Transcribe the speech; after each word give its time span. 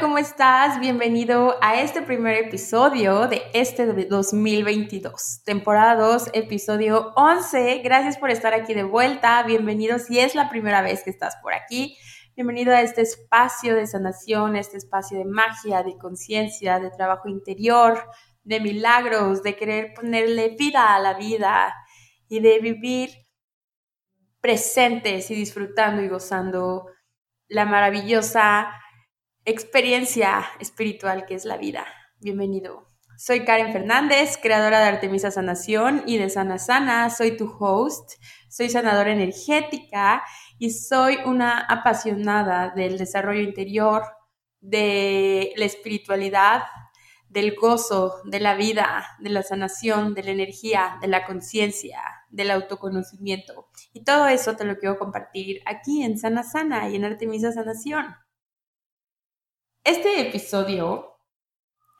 ¿Cómo 0.00 0.18
estás? 0.18 0.78
Bienvenido 0.78 1.56
a 1.60 1.80
este 1.80 2.02
primer 2.02 2.36
episodio 2.36 3.26
de 3.26 3.42
este 3.52 3.84
2022, 3.86 5.42
temporada 5.44 5.96
2, 5.96 6.30
episodio 6.34 7.12
11. 7.16 7.80
Gracias 7.82 8.16
por 8.16 8.30
estar 8.30 8.54
aquí 8.54 8.74
de 8.74 8.84
vuelta. 8.84 9.42
Bienvenido 9.42 9.98
si 9.98 10.20
es 10.20 10.36
la 10.36 10.50
primera 10.50 10.82
vez 10.82 11.02
que 11.02 11.10
estás 11.10 11.36
por 11.42 11.52
aquí. 11.52 11.96
Bienvenido 12.36 12.72
a 12.72 12.82
este 12.82 13.02
espacio 13.02 13.74
de 13.74 13.88
sanación, 13.88 14.54
este 14.54 14.76
espacio 14.76 15.18
de 15.18 15.24
magia, 15.24 15.82
de 15.82 15.96
conciencia, 15.96 16.78
de 16.78 16.90
trabajo 16.90 17.28
interior, 17.28 18.00
de 18.44 18.60
milagros, 18.60 19.42
de 19.42 19.56
querer 19.56 19.94
ponerle 19.94 20.50
vida 20.50 20.94
a 20.94 21.00
la 21.00 21.14
vida 21.14 21.74
y 22.28 22.38
de 22.38 22.60
vivir 22.60 23.10
presentes 24.40 25.30
y 25.32 25.34
disfrutando 25.34 26.02
y 26.02 26.08
gozando 26.08 26.86
la 27.48 27.64
maravillosa 27.64 28.70
experiencia 29.48 30.44
espiritual 30.60 31.24
que 31.24 31.34
es 31.34 31.46
la 31.46 31.56
vida. 31.56 31.86
Bienvenido. 32.20 32.86
Soy 33.16 33.46
Karen 33.46 33.72
Fernández, 33.72 34.38
creadora 34.40 34.78
de 34.78 34.88
Artemisa 34.88 35.30
Sanación 35.30 36.02
y 36.06 36.18
de 36.18 36.28
Sana 36.28 36.58
Sana. 36.58 37.08
Soy 37.08 37.36
tu 37.36 37.50
host, 37.58 38.12
soy 38.50 38.68
sanadora 38.68 39.10
energética 39.10 40.22
y 40.58 40.70
soy 40.70 41.16
una 41.24 41.60
apasionada 41.60 42.74
del 42.76 42.98
desarrollo 42.98 43.40
interior, 43.40 44.02
de 44.60 45.54
la 45.56 45.64
espiritualidad, 45.64 46.64
del 47.30 47.54
gozo, 47.54 48.20
de 48.24 48.40
la 48.40 48.54
vida, 48.54 49.06
de 49.18 49.30
la 49.30 49.42
sanación, 49.42 50.12
de 50.12 50.24
la 50.24 50.30
energía, 50.32 50.98
de 51.00 51.08
la 51.08 51.24
conciencia, 51.24 52.02
del 52.28 52.50
autoconocimiento. 52.50 53.68
Y 53.94 54.04
todo 54.04 54.28
eso 54.28 54.56
te 54.56 54.64
lo 54.64 54.76
quiero 54.76 54.98
compartir 54.98 55.62
aquí 55.64 56.02
en 56.02 56.18
Sana 56.18 56.42
Sana 56.42 56.90
y 56.90 56.96
en 56.96 57.06
Artemisa 57.06 57.50
Sanación. 57.50 58.14
Este 59.84 60.20
episodio 60.20 61.18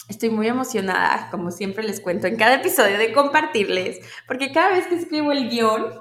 estoy 0.09 0.31
muy 0.31 0.49
emocionada, 0.49 1.29
como 1.31 1.51
siempre 1.51 1.85
les 1.85 2.01
cuento 2.01 2.27
en 2.27 2.37
cada 2.37 2.57
episodio, 2.57 2.99
de 2.99 3.13
compartirles, 3.13 4.01
porque 4.27 4.53
cada 4.53 4.71
vez 4.71 4.87
que 4.87 4.97
escribo 4.97 5.33
el 5.33 5.49
guion 5.49 5.93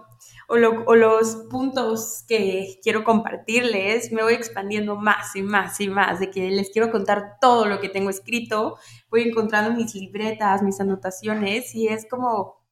o, 0.50 0.56
los 0.58 1.36
puntos 1.50 2.24
que 2.28 2.80
quiero 2.82 3.04
compartirles, 3.04 4.12
me 4.12 4.24
voy 4.24 4.34
expandiendo 4.34 4.96
más 4.96 5.36
y 5.36 5.44
más 5.44 5.80
y 5.82 5.90
más, 5.90 6.20
de 6.20 6.32
que 6.32 6.50
les 6.50 6.70
quiero 6.70 6.90
contar 6.90 7.38
todo 7.42 7.66
lo 7.66 7.80
que 7.80 7.90
tengo 7.90 8.10
escrito, 8.10 8.78
voy 9.10 9.24
encontrando 9.24 9.72
mis 9.72 9.94
libretas, 9.94 10.64
mis 10.64 10.80
anotaciones 10.80 11.76
y 11.76 11.88
es 11.88 12.08
como 12.10 12.66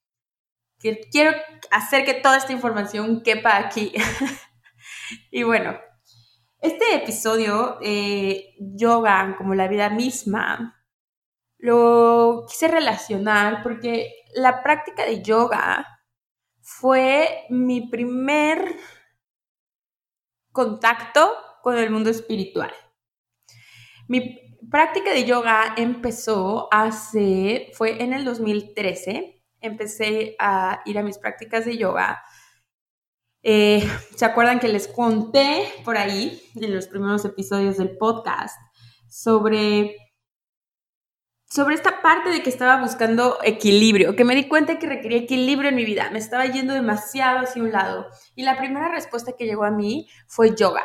que 0.79 1.01
quiero 1.11 1.31
hacer 1.71 2.05
que 2.05 2.13
toda 2.13 2.37
esta 2.37 2.53
información 2.53 3.21
quepa 3.23 3.57
aquí. 3.57 3.93
y 5.31 5.43
bueno, 5.43 5.77
este 6.65 6.95
episodio, 6.95 7.77
eh, 7.81 8.55
yoga 8.59 9.35
como 9.37 9.53
la 9.53 9.67
vida 9.67 9.89
misma, 9.89 10.83
lo 11.57 12.45
quise 12.47 12.67
relacionar 12.67 13.61
porque 13.63 14.11
la 14.33 14.63
práctica 14.63 15.05
de 15.05 15.21
yoga 15.21 15.85
fue 16.61 17.45
mi 17.49 17.87
primer 17.89 18.77
contacto 20.51 21.35
con 21.61 21.77
el 21.77 21.91
mundo 21.91 22.09
espiritual. 22.09 22.73
Mi 24.07 24.39
práctica 24.69 25.11
de 25.11 25.25
yoga 25.25 25.75
empezó 25.77 26.67
hace, 26.71 27.71
fue 27.73 28.01
en 28.01 28.13
el 28.13 28.25
2013, 28.25 29.43
empecé 29.61 30.35
a 30.39 30.81
ir 30.85 30.97
a 30.97 31.03
mis 31.03 31.17
prácticas 31.17 31.65
de 31.65 31.77
yoga 31.77 32.23
eh, 33.47 33.87
¿Se 34.15 34.25
acuerdan 34.25 34.59
que 34.59 34.67
les 34.67 34.87
conté 34.87 35.71
por 35.83 35.97
ahí, 35.97 36.41
en 36.55 36.73
los 36.73 36.87
primeros 36.87 37.23
episodios 37.25 37.77
del 37.77 37.95
podcast, 37.95 38.57
sobre, 39.07 39.95
sobre 41.47 41.75
esta 41.75 42.01
parte 42.01 42.31
de 42.31 42.41
que 42.41 42.49
estaba 42.49 42.81
buscando 42.81 43.37
equilibrio, 43.43 44.15
que 44.15 44.25
me 44.25 44.33
di 44.33 44.47
cuenta 44.47 44.79
que 44.79 44.87
requería 44.87 45.19
equilibrio 45.19 45.69
en 45.69 45.75
mi 45.75 45.85
vida, 45.85 46.09
me 46.09 46.17
estaba 46.17 46.47
yendo 46.47 46.73
demasiado 46.73 47.41
hacia 47.41 47.61
un 47.61 47.71
lado. 47.71 48.07
Y 48.33 48.41
la 48.41 48.57
primera 48.57 48.89
respuesta 48.89 49.33
que 49.37 49.45
llegó 49.45 49.63
a 49.63 49.69
mí 49.69 50.09
fue 50.27 50.55
yoga. 50.55 50.83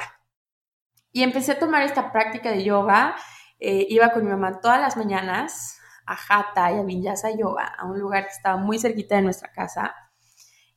Y 1.12 1.22
empecé 1.22 1.52
a 1.52 1.58
tomar 1.58 1.82
esta 1.82 2.12
práctica 2.12 2.50
de 2.50 2.62
yoga. 2.62 3.16
Eh, 3.58 3.86
iba 3.88 4.10
con 4.10 4.22
mi 4.22 4.30
mamá 4.30 4.60
todas 4.60 4.82
las 4.82 4.98
mañanas 4.98 5.78
a 6.04 6.14
Hatha 6.14 6.72
y 6.72 6.78
a 6.78 6.82
Vinyasa 6.82 7.30
Yoga, 7.30 7.64
a 7.64 7.86
un 7.86 7.98
lugar 7.98 8.24
que 8.24 8.32
estaba 8.32 8.58
muy 8.58 8.78
cerquita 8.78 9.16
de 9.16 9.22
nuestra 9.22 9.50
casa 9.50 9.94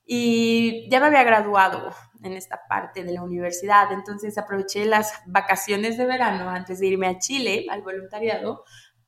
y 0.06 0.90
ya 0.90 1.00
me 1.00 1.08
había 1.08 1.24
graduado 1.24 1.94
en 2.24 2.34
esta 2.34 2.62
parte 2.68 3.04
de 3.04 3.14
la 3.14 3.24
universidad, 3.24 3.92
entonces 3.92 4.38
aproveché 4.38 4.86
las 4.86 5.14
vacaciones 5.26 5.98
de 5.98 6.06
verano 6.06 6.50
antes 6.50 6.80
de 6.80 6.88
irme 6.88 7.08
a 7.08 7.20
Chile 7.20 7.66
al 7.70 7.82
voluntariado 7.82 8.64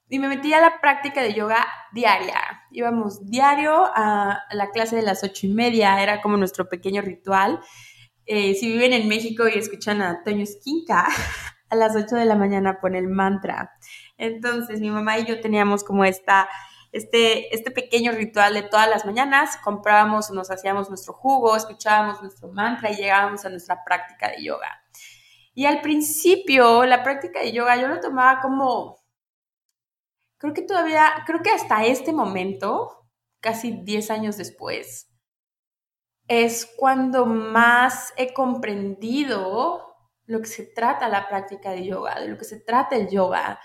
y 0.07 0.19
me 0.19 0.27
metí 0.27 0.53
a 0.53 0.61
la 0.61 0.79
práctica 0.79 1.21
de 1.21 1.33
yoga 1.33 1.65
diaria. 1.91 2.39
Íbamos 2.71 3.25
diario 3.25 3.85
a 3.95 4.43
la 4.51 4.69
clase 4.71 4.95
de 4.95 5.01
las 5.01 5.23
ocho 5.23 5.47
y 5.47 5.53
media, 5.53 6.01
era 6.01 6.21
como 6.21 6.37
nuestro 6.37 6.69
pequeño 6.69 7.01
ritual. 7.01 7.59
Eh, 8.25 8.53
si 8.55 8.71
viven 8.71 8.93
en 8.93 9.07
México 9.07 9.47
y 9.47 9.57
escuchan 9.57 10.01
a 10.01 10.23
Toño 10.23 10.43
Esquinca, 10.43 11.07
a 11.69 11.75
las 11.75 11.95
ocho 11.95 12.15
de 12.15 12.25
la 12.25 12.35
mañana 12.35 12.79
pone 12.79 12.99
el 12.99 13.07
mantra. 13.07 13.71
Entonces 14.17 14.79
mi 14.79 14.91
mamá 14.91 15.17
y 15.19 15.25
yo 15.25 15.39
teníamos 15.41 15.83
como 15.83 16.05
esta 16.05 16.47
este, 16.95 17.53
este 17.53 17.71
pequeño 17.71 18.13
ritual 18.13 18.53
de 18.53 18.63
todas 18.63 18.89
las 18.89 19.05
mañanas, 19.05 19.57
comprábamos, 19.57 20.31
nos 20.31 20.49
hacíamos 20.49 20.87
nuestro 20.87 21.11
jugo, 21.11 21.57
escuchábamos 21.57 22.21
nuestro 22.21 22.47
mantra 22.53 22.89
y 22.89 22.95
llegábamos 22.95 23.43
a 23.43 23.49
nuestra 23.49 23.83
práctica 23.83 24.29
de 24.29 24.41
yoga. 24.41 24.81
Y 25.53 25.65
al 25.65 25.81
principio, 25.81 26.85
la 26.85 27.03
práctica 27.03 27.41
de 27.41 27.51
yoga 27.51 27.75
yo 27.75 27.89
lo 27.89 27.99
tomaba 27.99 28.39
como, 28.39 29.03
creo 30.37 30.53
que 30.53 30.61
todavía, 30.61 31.11
creo 31.25 31.41
que 31.41 31.49
hasta 31.49 31.83
este 31.83 32.13
momento, 32.13 33.09
casi 33.41 33.71
10 33.83 34.11
años 34.11 34.37
después, 34.37 35.13
es 36.29 36.65
cuando 36.77 37.25
más 37.25 38.13
he 38.15 38.33
comprendido 38.33 39.97
lo 40.27 40.39
que 40.39 40.47
se 40.47 40.63
trata 40.63 41.09
la 41.09 41.27
práctica 41.27 41.71
de 41.71 41.85
yoga, 41.85 42.21
de 42.21 42.29
lo 42.29 42.37
que 42.37 42.45
se 42.45 42.61
trata 42.61 42.95
el 42.95 43.09
yoga, 43.09 43.59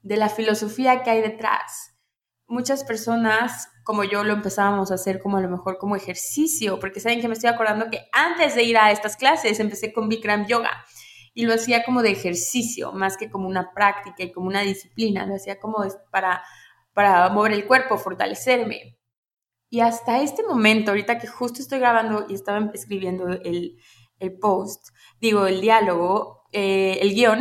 de 0.00 0.16
la 0.16 0.28
filosofía 0.28 1.04
que 1.04 1.10
hay 1.10 1.20
detrás 1.20 1.91
muchas 2.52 2.84
personas 2.84 3.70
como 3.82 4.04
yo 4.04 4.24
lo 4.24 4.34
empezábamos 4.34 4.90
a 4.90 4.94
hacer 4.94 5.20
como 5.20 5.38
a 5.38 5.40
lo 5.40 5.48
mejor 5.48 5.78
como 5.78 5.96
ejercicio, 5.96 6.78
porque 6.78 7.00
saben 7.00 7.22
que 7.22 7.26
me 7.26 7.32
estoy 7.32 7.48
acordando 7.48 7.90
que 7.90 8.10
antes 8.12 8.54
de 8.54 8.62
ir 8.62 8.76
a 8.76 8.92
estas 8.92 9.16
clases 9.16 9.58
empecé 9.58 9.92
con 9.92 10.10
Bikram 10.10 10.46
Yoga 10.46 10.70
y 11.32 11.46
lo 11.46 11.54
hacía 11.54 11.82
como 11.82 12.02
de 12.02 12.10
ejercicio, 12.10 12.92
más 12.92 13.16
que 13.16 13.30
como 13.30 13.48
una 13.48 13.72
práctica 13.72 14.22
y 14.22 14.32
como 14.32 14.48
una 14.48 14.60
disciplina, 14.60 15.24
lo 15.24 15.36
hacía 15.36 15.58
como 15.58 15.78
para, 16.10 16.44
para 16.92 17.30
mover 17.30 17.52
el 17.52 17.66
cuerpo, 17.66 17.96
fortalecerme. 17.96 18.98
Y 19.70 19.80
hasta 19.80 20.20
este 20.20 20.42
momento, 20.42 20.90
ahorita 20.90 21.18
que 21.18 21.26
justo 21.26 21.62
estoy 21.62 21.78
grabando 21.78 22.26
y 22.28 22.34
estaba 22.34 22.70
escribiendo 22.74 23.28
el, 23.28 23.78
post, 24.42 24.88
digo, 25.18 25.46
el 25.46 25.62
diálogo, 25.62 26.42
eh, 26.52 26.98
el 27.00 27.14
guion, 27.14 27.40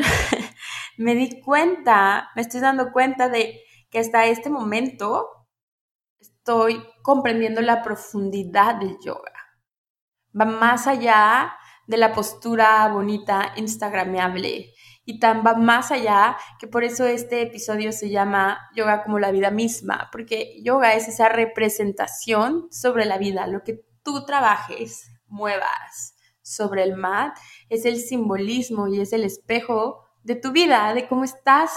me 0.97 1.15
di 1.15 1.41
cuenta, 1.41 2.29
me 2.33 2.43
estoy 2.43 2.61
dando 2.61 2.93
cuenta 2.93 3.27
de 3.27 3.61
que 3.91 3.99
hasta 3.99 4.25
este 4.25 4.49
momento 4.49 5.27
estoy 6.19 6.83
comprendiendo 7.03 7.61
la 7.61 7.83
profundidad 7.83 8.75
del 8.75 8.97
yoga. 9.03 9.33
Va 10.39 10.45
más 10.45 10.87
allá 10.87 11.53
de 11.87 11.97
la 11.97 12.13
postura 12.13 12.87
bonita, 12.87 13.53
instagrameable. 13.57 14.73
Y 15.03 15.19
tan 15.19 15.45
va 15.45 15.55
más 15.55 15.91
allá 15.91 16.37
que 16.59 16.67
por 16.67 16.83
eso 16.83 17.05
este 17.05 17.41
episodio 17.41 17.91
se 17.91 18.09
llama 18.09 18.69
Yoga 18.75 19.03
como 19.03 19.19
la 19.19 19.31
vida 19.31 19.51
misma, 19.51 20.09
porque 20.11 20.61
yoga 20.63 20.93
es 20.93 21.07
esa 21.07 21.27
representación 21.27 22.67
sobre 22.71 23.05
la 23.05 23.17
vida, 23.17 23.47
lo 23.47 23.63
que 23.63 23.83
tú 24.03 24.25
trabajes, 24.25 25.11
muevas 25.25 26.15
sobre 26.43 26.83
el 26.83 26.95
mat, 26.95 27.35
es 27.69 27.85
el 27.85 27.97
simbolismo 27.97 28.87
y 28.87 29.01
es 29.01 29.11
el 29.11 29.23
espejo 29.23 30.05
de 30.23 30.35
tu 30.35 30.51
vida, 30.51 30.93
de 30.93 31.07
cómo 31.07 31.23
estás 31.23 31.71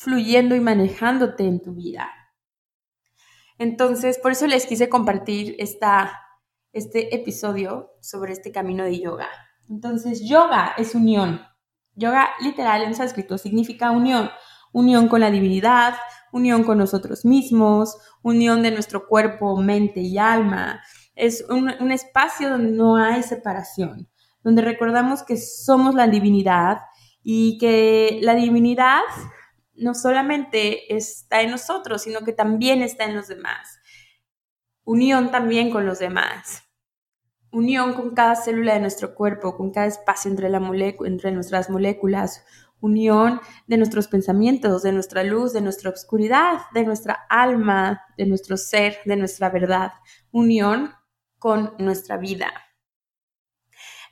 fluyendo 0.00 0.56
y 0.56 0.60
manejándote 0.60 1.44
en 1.44 1.60
tu 1.60 1.74
vida. 1.74 2.08
Entonces, 3.58 4.18
por 4.18 4.32
eso 4.32 4.46
les 4.46 4.64
quise 4.64 4.88
compartir 4.88 5.56
esta, 5.58 6.22
este 6.72 7.14
episodio 7.14 7.90
sobre 8.00 8.32
este 8.32 8.50
camino 8.50 8.82
de 8.84 8.98
yoga. 8.98 9.28
Entonces, 9.68 10.26
yoga 10.26 10.72
es 10.78 10.94
unión. 10.94 11.42
Yoga 11.94 12.30
literal 12.40 12.82
en 12.82 12.94
sánscrito 12.94 13.36
significa 13.36 13.90
unión. 13.90 14.30
Unión 14.72 15.06
con 15.06 15.20
la 15.20 15.30
divinidad, 15.30 15.96
unión 16.32 16.64
con 16.64 16.78
nosotros 16.78 17.26
mismos, 17.26 17.98
unión 18.22 18.62
de 18.62 18.70
nuestro 18.70 19.06
cuerpo, 19.06 19.54
mente 19.58 20.00
y 20.00 20.16
alma. 20.16 20.80
Es 21.14 21.44
un, 21.50 21.74
un 21.78 21.92
espacio 21.92 22.48
donde 22.48 22.70
no 22.70 22.96
hay 22.96 23.22
separación, 23.22 24.08
donde 24.42 24.62
recordamos 24.62 25.22
que 25.24 25.36
somos 25.36 25.94
la 25.94 26.06
divinidad 26.06 26.78
y 27.22 27.58
que 27.58 28.18
la 28.22 28.34
divinidad 28.34 29.02
no 29.80 29.94
solamente 29.94 30.94
está 30.94 31.42
en 31.42 31.50
nosotros, 31.50 32.02
sino 32.02 32.20
que 32.20 32.32
también 32.32 32.82
está 32.82 33.04
en 33.04 33.16
los 33.16 33.28
demás. 33.28 33.80
Unión 34.84 35.30
también 35.30 35.70
con 35.70 35.86
los 35.86 35.98
demás. 35.98 36.62
Unión 37.50 37.94
con 37.94 38.14
cada 38.14 38.36
célula 38.36 38.74
de 38.74 38.80
nuestro 38.80 39.14
cuerpo, 39.14 39.56
con 39.56 39.72
cada 39.72 39.86
espacio 39.86 40.30
entre, 40.30 40.50
la 40.50 40.58
entre 41.04 41.32
nuestras 41.32 41.70
moléculas. 41.70 42.44
Unión 42.80 43.40
de 43.66 43.76
nuestros 43.76 44.08
pensamientos, 44.08 44.82
de 44.82 44.92
nuestra 44.92 45.24
luz, 45.24 45.52
de 45.52 45.60
nuestra 45.60 45.90
oscuridad, 45.90 46.60
de 46.72 46.84
nuestra 46.84 47.26
alma, 47.28 48.02
de 48.16 48.26
nuestro 48.26 48.56
ser, 48.56 48.98
de 49.04 49.16
nuestra 49.16 49.50
verdad. 49.50 49.92
Unión 50.30 50.92
con 51.38 51.74
nuestra 51.78 52.16
vida. 52.16 52.52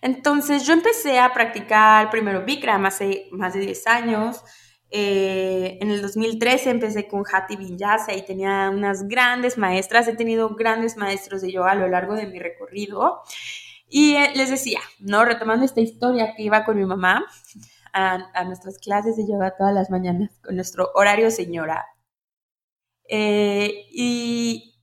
Entonces 0.00 0.66
yo 0.66 0.72
empecé 0.72 1.18
a 1.18 1.32
practicar 1.32 2.10
primero 2.10 2.44
Bikram 2.44 2.86
hace 2.86 3.28
más 3.32 3.54
de 3.54 3.60
10 3.60 3.86
años. 3.86 4.42
Eh, 4.90 5.78
en 5.80 5.90
el 5.90 6.00
2013 6.00 6.70
empecé 6.70 7.08
con 7.08 7.24
Hattie 7.30 7.56
Vinyasa 7.56 8.14
y 8.14 8.24
tenía 8.24 8.70
unas 8.70 9.06
grandes 9.06 9.58
maestras. 9.58 10.08
He 10.08 10.16
tenido 10.16 10.54
grandes 10.54 10.96
maestros 10.96 11.42
de 11.42 11.52
yoga 11.52 11.72
a 11.72 11.74
lo 11.74 11.88
largo 11.88 12.14
de 12.14 12.26
mi 12.26 12.38
recorrido. 12.38 13.22
Y 13.88 14.14
eh, 14.14 14.32
les 14.34 14.50
decía, 14.50 14.80
¿no? 15.00 15.24
Retomando 15.24 15.64
esta 15.64 15.80
historia 15.80 16.34
que 16.36 16.42
iba 16.42 16.64
con 16.64 16.76
mi 16.76 16.84
mamá 16.84 17.26
a, 17.92 18.44
nuestras 18.44 18.78
clases 18.78 19.16
de 19.16 19.26
yoga 19.26 19.56
todas 19.56 19.74
las 19.74 19.90
mañanas, 19.90 20.30
con 20.44 20.54
nuestro 20.56 20.90
horario 20.94 21.30
señora. 21.30 21.84
Eh, 23.08 23.86
y 23.90 24.74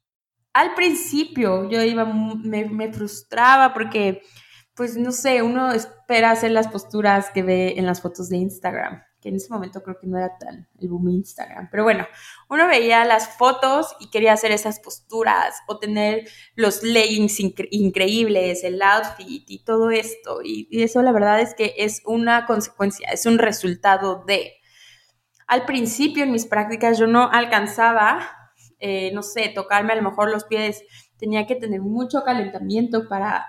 al 0.53 0.73
principio 0.73 1.69
yo 1.69 1.81
iba, 1.83 2.05
me 2.05 2.91
frustraba 2.91 3.73
porque 3.73 4.21
pues 4.75 4.97
no 4.97 5.11
sé, 5.11 5.41
uno 5.41 5.71
espera 5.71 6.31
hacer 6.31 6.51
las 6.51 6.67
posturas 6.67 7.31
que 7.31 7.43
ve 7.43 7.75
en 7.77 7.85
las 7.85 8.01
fotos 8.01 8.29
de 8.29 8.37
Instagram, 8.37 9.01
en 9.29 9.35
ese 9.35 9.51
momento 9.51 9.81
creo 9.83 9.97
que 9.99 10.07
no 10.07 10.17
era 10.17 10.37
tan 10.37 10.67
el 10.79 10.89
boom 10.89 11.09
Instagram, 11.09 11.69
pero 11.71 11.83
bueno, 11.83 12.07
uno 12.49 12.67
veía 12.67 13.05
las 13.05 13.37
fotos 13.37 13.95
y 13.99 14.09
quería 14.09 14.33
hacer 14.33 14.51
esas 14.51 14.79
posturas 14.79 15.55
o 15.67 15.79
tener 15.79 16.27
los 16.55 16.83
leggings 16.83 17.39
increíbles, 17.39 18.63
el 18.63 18.81
outfit 18.81 19.43
y 19.49 19.63
todo 19.63 19.91
esto, 19.91 20.41
y, 20.43 20.67
eso 20.83 21.01
la 21.01 21.11
verdad 21.11 21.41
es 21.41 21.55
que 21.55 21.73
es 21.77 22.01
una 22.05 22.45
consecuencia, 22.45 23.09
es 23.09 23.25
un 23.25 23.39
resultado 23.39 24.23
de... 24.25 24.53
Al 25.47 25.65
principio 25.65 26.23
en 26.23 26.31
mis 26.31 26.45
prácticas 26.45 26.97
yo 26.97 27.07
no 27.07 27.29
alcanzaba, 27.31 28.27
eh, 28.79 29.11
no 29.13 29.21
sé, 29.21 29.49
tocarme 29.49 29.93
a 29.93 29.95
lo 29.95 30.01
mejor 30.01 30.31
los 30.31 30.43
pies, 30.45 30.83
tenía 31.17 31.45
que 31.45 31.55
tener 31.55 31.81
mucho 31.81 32.23
calentamiento 32.23 33.07
para 33.07 33.45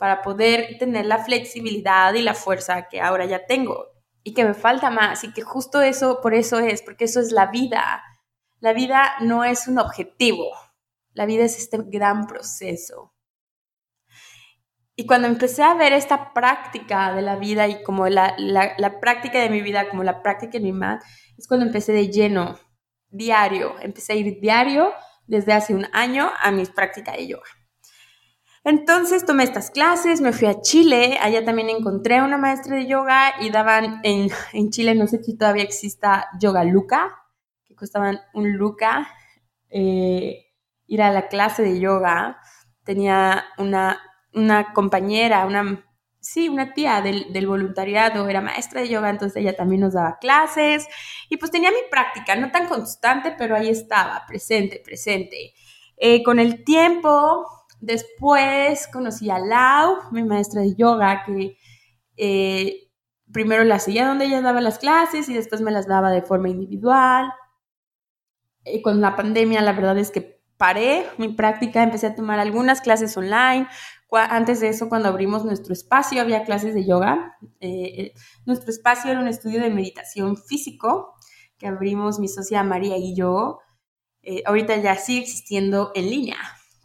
para 0.00 0.22
poder 0.22 0.78
tener 0.78 1.04
la 1.04 1.18
flexibilidad 1.18 2.14
y 2.14 2.22
la 2.22 2.32
fuerza 2.32 2.88
que 2.88 3.02
ahora 3.02 3.26
ya 3.26 3.44
tengo 3.44 3.99
y 4.22 4.34
que 4.34 4.44
me 4.44 4.54
falta 4.54 4.90
más 4.90 5.24
y 5.24 5.32
que 5.32 5.42
justo 5.42 5.80
eso, 5.80 6.20
por 6.20 6.34
eso 6.34 6.58
es, 6.58 6.82
porque 6.82 7.04
eso 7.04 7.20
es 7.20 7.32
la 7.32 7.46
vida. 7.46 8.02
La 8.60 8.72
vida 8.72 9.14
no 9.20 9.44
es 9.44 9.66
un 9.68 9.78
objetivo, 9.78 10.50
la 11.12 11.26
vida 11.26 11.44
es 11.44 11.58
este 11.58 11.78
gran 11.86 12.26
proceso. 12.26 13.14
Y 14.96 15.06
cuando 15.06 15.28
empecé 15.28 15.62
a 15.62 15.72
ver 15.72 15.94
esta 15.94 16.34
práctica 16.34 17.14
de 17.14 17.22
la 17.22 17.36
vida 17.36 17.66
y 17.68 17.82
como 17.82 18.06
la, 18.08 18.34
la, 18.36 19.00
práctica 19.00 19.40
de 19.40 19.48
mi 19.48 19.62
vida, 19.62 19.88
como 19.88 20.04
la 20.04 20.22
práctica 20.22 20.52
de 20.52 20.60
mi 20.60 20.72
mat, 20.72 21.02
es 21.38 21.48
cuando 21.48 21.64
empecé 21.64 21.92
de 21.92 22.10
lleno, 22.10 22.58
diario. 23.08 23.76
Empecé 23.80 24.12
a 24.12 24.16
ir 24.16 24.40
diario 24.40 24.92
desde 25.26 25.54
hace 25.54 25.74
un 25.74 25.86
año 25.92 26.30
a 26.38 26.50
mis 26.50 26.68
prácticas 26.68 27.16
de 27.16 27.28
yoga. 27.28 27.48
Entonces 28.62 29.24
tomé 29.24 29.44
estas 29.44 29.70
clases, 29.70 30.20
me 30.20 30.32
fui 30.32 30.46
a 30.46 30.60
Chile, 30.60 31.16
allá 31.20 31.44
también 31.44 31.70
encontré 31.70 32.18
a 32.18 32.24
una 32.24 32.36
maestra 32.36 32.76
de 32.76 32.86
yoga 32.86 33.32
y 33.40 33.50
daban 33.50 34.00
en, 34.02 34.30
Chile, 34.70 34.94
no 34.94 35.06
sé 35.06 35.22
si 35.22 35.36
todavía 35.36 35.62
exista 35.62 36.28
Yoga 36.38 36.64
Luca, 36.64 37.24
que 37.64 37.74
costaban 37.74 38.20
un 38.34 38.52
Luca 38.52 39.08
eh, 39.70 40.46
ir 40.86 41.02
a 41.02 41.10
la 41.10 41.28
clase 41.28 41.62
de 41.62 41.80
yoga. 41.80 42.38
Tenía 42.84 43.44
una, 43.56 43.98
una 44.34 44.72
compañera, 44.74 45.46
una, 45.46 45.86
sí, 46.20 46.48
una 46.48 46.74
tía 46.74 47.00
del, 47.00 47.32
del, 47.32 47.46
voluntariado, 47.46 48.28
era 48.28 48.42
maestra 48.42 48.82
de 48.82 48.88
yoga, 48.88 49.08
entonces 49.08 49.40
ella 49.40 49.56
también 49.56 49.80
nos 49.80 49.94
daba 49.94 50.18
clases 50.18 50.86
y 51.30 51.38
pues 51.38 51.50
tenía 51.50 51.70
mi 51.70 51.88
práctica, 51.90 52.36
no 52.36 52.50
tan 52.50 52.68
constante, 52.68 53.34
pero 53.38 53.56
ahí 53.56 53.70
estaba, 53.70 54.24
presente, 54.26 54.82
presente. 54.84 55.54
Eh, 55.96 56.22
con 56.22 56.38
el 56.38 56.64
tiempo 56.64 57.46
Después 57.80 58.88
conocí 58.88 59.30
a 59.30 59.38
Lau, 59.38 59.96
mi 60.12 60.22
maestra 60.22 60.60
de 60.60 60.74
yoga, 60.74 61.24
que 61.24 61.56
eh, 62.16 62.90
primero 63.32 63.64
la 63.64 63.78
seguía 63.78 64.06
donde 64.06 64.26
ella 64.26 64.42
daba 64.42 64.60
las 64.60 64.78
clases 64.78 65.28
y 65.30 65.34
después 65.34 65.62
me 65.62 65.70
las 65.70 65.86
daba 65.86 66.10
de 66.10 66.20
forma 66.20 66.50
individual. 66.50 67.32
Y 68.66 68.82
con 68.82 69.00
la 69.00 69.16
pandemia, 69.16 69.62
la 69.62 69.72
verdad 69.72 69.96
es 69.98 70.10
que 70.10 70.42
paré 70.58 71.06
mi 71.16 71.28
práctica, 71.28 71.82
empecé 71.82 72.08
a 72.08 72.14
tomar 72.14 72.38
algunas 72.38 72.82
clases 72.82 73.16
online. 73.16 73.66
Antes 74.12 74.60
de 74.60 74.68
eso, 74.68 74.90
cuando 74.90 75.08
abrimos 75.08 75.46
nuestro 75.46 75.72
espacio, 75.72 76.20
había 76.20 76.44
clases 76.44 76.74
de 76.74 76.84
yoga. 76.84 77.38
Eh, 77.60 77.94
eh, 77.96 78.12
nuestro 78.44 78.70
espacio 78.70 79.10
era 79.10 79.20
un 79.20 79.28
estudio 79.28 79.62
de 79.62 79.70
meditación 79.70 80.36
físico 80.36 81.14
que 81.56 81.66
abrimos 81.66 82.18
mi 82.18 82.28
socia 82.28 82.62
María 82.62 82.98
y 82.98 83.14
yo. 83.14 83.60
ahorita 84.44 84.76
ya 84.76 84.96
sigue 84.96 85.22
existiendo 85.22 85.92
en 85.94 86.10
línea, 86.10 86.36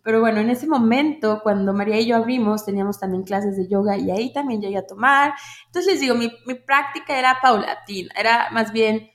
pero 0.05 0.19
bueno, 0.19 0.39
en 0.39 0.51
ese 0.51 0.67
momento, 0.67 1.39
cuando 1.41 1.73
María 1.73 1.99
y 1.99 2.05
yo 2.05 2.15
abrimos, 2.15 2.63
teníamos 2.63 2.99
también 2.99 3.23
clases 3.23 3.57
de 3.57 3.67
yoga 3.67 3.97
y 3.97 4.11
ahí 4.11 4.31
también 4.31 4.61
llegué 4.61 4.77
a 4.77 4.85
tomar. 4.85 5.33
Entonces 5.65 5.93
les 5.93 6.01
digo, 6.01 6.13
mi, 6.13 6.31
mi 6.45 6.53
práctica 6.53 7.17
era 7.17 7.39
paulatina, 7.41 8.13
era 8.15 8.51
más 8.51 8.71
bien 8.71 9.09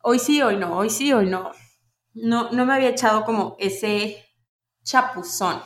hoy 0.00 0.20
sí, 0.20 0.40
hoy 0.40 0.56
no, 0.56 0.76
hoy 0.78 0.90
sí, 0.90 1.12
hoy 1.12 1.26
no. 1.26 1.50
No, 2.14 2.52
no 2.52 2.64
me 2.64 2.74
había 2.74 2.90
echado 2.90 3.24
como 3.24 3.56
ese 3.58 4.24
chapuzón. 4.84 5.60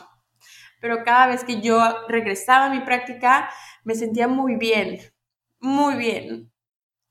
Pero 0.81 1.03
cada 1.03 1.27
vez 1.27 1.43
que 1.43 1.61
yo 1.61 1.79
regresaba 2.07 2.65
a 2.65 2.69
mi 2.71 2.79
práctica, 2.79 3.51
me 3.83 3.93
sentía 3.93 4.27
muy 4.27 4.55
bien, 4.55 4.99
muy 5.59 5.97
bien. 5.97 6.51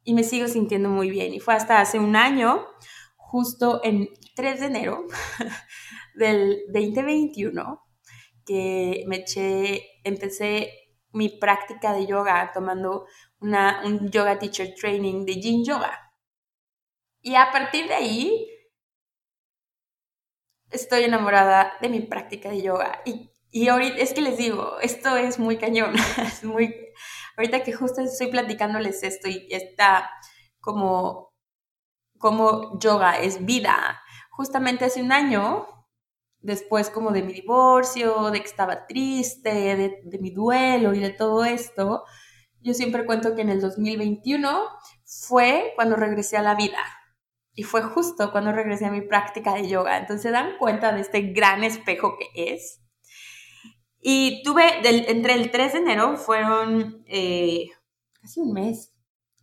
Y 0.03 0.15
me 0.15 0.25
sigo 0.25 0.49
sintiendo 0.49 0.89
muy 0.89 1.11
bien. 1.11 1.33
Y 1.33 1.39
fue 1.39 1.55
hasta 1.55 1.81
hace 1.81 2.01
un 2.01 2.17
año, 2.17 2.67
justo 3.17 3.81
en 3.85 4.09
3 4.35 4.59
de 4.59 4.67
enero, 4.67 5.07
del 6.15 6.65
2021 6.69 7.83
que 8.45 9.05
me 9.07 9.17
eché, 9.17 10.01
empecé 10.05 10.73
mi 11.13 11.29
práctica 11.29 11.93
de 11.93 12.07
yoga 12.07 12.51
tomando 12.53 13.07
una, 13.41 13.83
un 13.85 14.11
yoga 14.11 14.39
teacher 14.39 14.75
training 14.75 15.25
de 15.25 15.41
Yin 15.41 15.65
Yoga. 15.65 16.13
Y 17.21 17.35
a 17.35 17.51
partir 17.53 17.87
de 17.87 17.95
ahí 17.95 18.49
estoy 20.71 21.05
enamorada 21.05 21.75
de 21.81 21.89
mi 21.89 22.01
práctica 22.01 22.51
de 22.51 22.63
yoga. 22.63 23.03
Y, 23.05 23.31
y 23.51 23.69
ahorita 23.69 23.97
es 23.99 24.13
que 24.13 24.23
les 24.23 24.37
digo, 24.39 24.79
esto 24.81 25.17
es 25.17 25.39
muy 25.39 25.59
cañón. 25.59 25.95
Es 26.19 26.45
muy, 26.45 26.75
ahorita 27.37 27.63
que 27.63 27.73
justo 27.73 28.01
estoy 28.01 28.29
platicándoles 28.29 29.03
esto 29.03 29.29
y 29.29 29.47
está 29.51 30.11
como, 30.61 31.33
como 32.19 32.79
yoga 32.81 33.19
es 33.19 33.45
vida. 33.45 34.03
Justamente 34.31 34.87
hace 34.87 35.03
un 35.03 35.13
año 35.13 35.67
después 36.43 36.91
como 36.91 37.13
de 37.13 37.23
mi 37.23 37.33
divorcio, 37.33 38.31
de 38.31 38.41
que 38.41 38.47
estaba 38.47 38.87
triste, 38.87 39.51
de, 40.05 40.19
mi 40.19 40.31
duelo 40.31 40.93
y 40.93 41.01
de 41.01 41.11
todo 41.11 41.45
esto, 41.45 42.05
yo 42.61 42.75
siempre 42.75 43.07
cuento 43.07 43.35
que 43.35 43.43
en 43.43 43.49
el 43.49 43.61
2021 43.61 44.61
fue 45.05 45.73
cuando 45.77 45.97
regresé 45.97 46.37
a 46.37 46.43
la 46.43 46.55
vida. 46.55 46.79
Y 47.55 47.65
fue 47.65 47.83
justo 47.83 48.33
cuando 48.33 48.53
regresé 48.53 48.87
a 48.87 48.91
mi 48.91 49.03
práctica 49.03 49.55
de 49.55 49.69
yoga. 49.69 49.99
Entonces 49.99 50.23
se 50.23 50.31
dan 50.31 50.57
cuenta 50.59 50.93
de 50.93 51.01
este 51.01 51.21
gran 51.33 51.65
espejo 51.65 52.17
que 52.19 52.55
es. 52.55 52.81
Y 54.01 54.43
tuve, 54.43 54.65
entre 55.11 55.35
el 55.35 55.51
3 55.51 55.73
de 55.75 55.79
enero 55.79 56.17
fueron 56.17 57.05
eh, 57.07 57.69
casi 58.21 58.41
un 58.41 58.53
mes, 58.53 58.93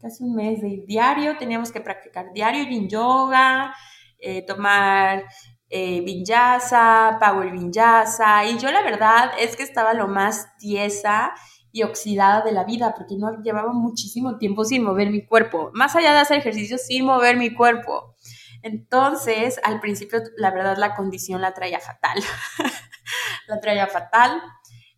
casi 0.01 0.23
un 0.23 0.35
mes 0.35 0.61
de 0.61 0.83
diario. 0.87 1.37
Teníamos 1.37 1.71
que 1.71 1.81
practicar 1.81 2.33
diario 2.33 2.63
en 2.63 2.89
yoga, 2.89 3.75
eh, 4.17 4.43
tomar 4.45 5.25
eh, 5.69 6.01
Vinyasa, 6.01 7.17
Power 7.19 7.51
Vinyasa, 7.51 8.45
y 8.45 8.57
yo 8.57 8.71
la 8.71 8.81
verdad 8.81 9.31
es 9.39 9.55
que 9.55 9.63
estaba 9.63 9.93
lo 9.93 10.07
más 10.07 10.57
tiesa 10.57 11.33
y 11.71 11.83
oxidada 11.83 12.41
de 12.41 12.51
la 12.51 12.63
vida 12.63 12.95
porque 12.95 13.15
no 13.17 13.41
llevaba 13.43 13.71
muchísimo 13.73 14.37
tiempo 14.37 14.65
sin 14.65 14.83
mover 14.83 15.11
mi 15.11 15.25
cuerpo, 15.25 15.69
más 15.73 15.95
allá 15.95 16.13
de 16.13 16.19
hacer 16.19 16.39
ejercicio 16.39 16.77
sin 16.77 17.05
mover 17.05 17.37
mi 17.37 17.53
cuerpo. 17.53 18.15
Entonces, 18.61 19.59
al 19.63 19.79
principio, 19.79 20.21
la 20.35 20.51
verdad, 20.51 20.77
la 20.77 20.95
condición 20.95 21.41
la 21.41 21.53
traía 21.53 21.79
fatal. 21.79 22.21
la 23.47 23.59
traía 23.59 23.87
fatal. 23.87 24.41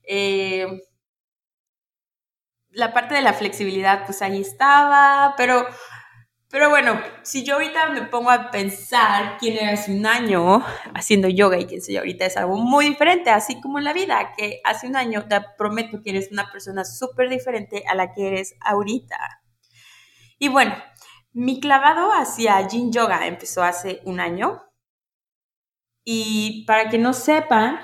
Eh, 0.03 0.67
la 2.69 2.93
parte 2.93 3.15
de 3.15 3.21
la 3.21 3.33
flexibilidad, 3.33 4.05
pues 4.05 4.21
ahí 4.21 4.41
estaba, 4.41 5.33
pero 5.37 5.65
Pero 6.51 6.69
bueno, 6.69 6.99
si 7.23 7.45
yo 7.45 7.53
ahorita 7.53 7.91
me 7.91 8.01
pongo 8.03 8.29
a 8.29 8.51
pensar 8.51 9.37
quién 9.39 9.57
era 9.57 9.81
un 9.87 10.05
año 10.05 10.61
haciendo 10.93 11.29
yoga 11.29 11.57
y 11.57 11.65
quién 11.65 11.81
soy 11.81 11.95
ahorita 11.95 12.25
es 12.25 12.35
algo 12.35 12.57
muy 12.57 12.89
diferente, 12.89 13.29
así 13.29 13.61
como 13.61 13.77
en 13.77 13.85
la 13.85 13.93
vida, 13.93 14.33
que 14.37 14.59
hace 14.65 14.87
un 14.87 14.97
año 14.97 15.25
te 15.29 15.39
prometo 15.57 16.01
que 16.03 16.09
eres 16.09 16.29
una 16.29 16.51
persona 16.51 16.83
súper 16.83 17.29
diferente 17.29 17.83
a 17.87 17.95
la 17.95 18.11
que 18.11 18.27
eres 18.27 18.55
ahorita. 18.59 19.17
Y 20.39 20.49
bueno, 20.49 20.75
mi 21.31 21.61
clavado 21.61 22.11
hacia 22.11 22.67
Yin 22.67 22.91
Yoga 22.91 23.27
empezó 23.27 23.63
hace 23.63 24.01
un 24.03 24.19
año. 24.19 24.61
Y 26.03 26.65
para 26.65 26.89
que 26.89 26.97
no 26.97 27.13
sepan, 27.13 27.79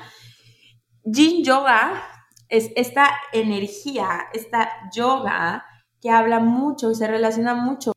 Yin 1.05 1.45
Yoga 1.45 2.03
es 2.49 2.71
esta 2.75 3.17
energía, 3.31 4.27
esta 4.33 4.69
yoga 4.93 5.65
que 6.01 6.09
habla 6.09 6.39
mucho 6.39 6.91
y 6.91 6.95
se 6.95 7.07
relaciona 7.07 7.53
mucho 7.53 7.93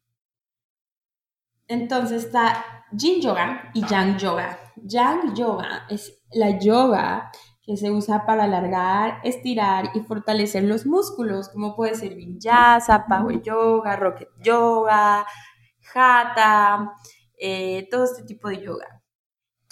entonces 1.70 2.24
está 2.24 2.84
Yin 2.90 3.20
Yoga 3.22 3.70
y 3.72 3.86
Yang 3.86 4.18
Yoga. 4.18 4.58
Yang 4.82 5.34
Yoga 5.34 5.86
es 5.88 6.20
la 6.32 6.58
yoga 6.58 7.30
que 7.62 7.76
se 7.76 7.92
usa 7.92 8.26
para 8.26 8.44
alargar, 8.44 9.20
estirar 9.22 9.90
y 9.94 10.00
fortalecer 10.00 10.64
los 10.64 10.84
músculos, 10.84 11.48
como 11.48 11.76
puede 11.76 11.94
ser 11.94 12.16
Vinyasa, 12.16 13.06
Power 13.06 13.40
Yoga, 13.40 13.94
Rocket 13.94 14.28
Yoga, 14.42 15.24
Hatha, 15.94 16.92
eh, 17.38 17.86
todo 17.88 18.04
este 18.04 18.24
tipo 18.24 18.48
de 18.48 18.62
yoga. 18.62 19.02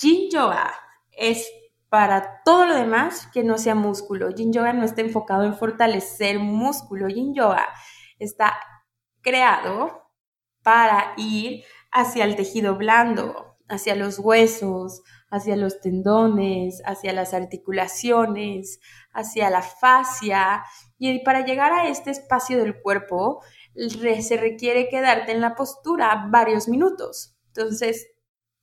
Yin 0.00 0.30
Yoga 0.30 0.72
es 1.10 1.50
para 1.88 2.42
todo 2.44 2.66
lo 2.66 2.74
demás 2.76 3.28
que 3.32 3.42
no 3.42 3.58
sea 3.58 3.74
músculo. 3.74 4.30
Yin 4.30 4.52
Yoga 4.52 4.72
no 4.72 4.84
está 4.84 5.00
enfocado 5.00 5.42
en 5.42 5.56
fortalecer 5.56 6.38
músculo. 6.38 7.08
Yin 7.08 7.34
Yoga 7.34 7.66
está 8.20 8.56
creado 9.20 10.04
para 10.62 11.14
ir 11.16 11.64
hacia 11.98 12.24
el 12.24 12.36
tejido 12.36 12.76
blando, 12.76 13.56
hacia 13.68 13.96
los 13.96 14.20
huesos, 14.20 15.02
hacia 15.30 15.56
los 15.56 15.80
tendones, 15.80 16.80
hacia 16.86 17.12
las 17.12 17.34
articulaciones, 17.34 18.80
hacia 19.12 19.50
la 19.50 19.62
fascia. 19.62 20.62
Y 20.96 21.18
para 21.24 21.44
llegar 21.44 21.72
a 21.72 21.88
este 21.88 22.12
espacio 22.12 22.58
del 22.58 22.80
cuerpo, 22.80 23.42
se 23.74 24.36
requiere 24.36 24.88
quedarte 24.88 25.32
en 25.32 25.40
la 25.40 25.56
postura 25.56 26.28
varios 26.30 26.68
minutos. 26.68 27.34
Entonces, 27.48 28.06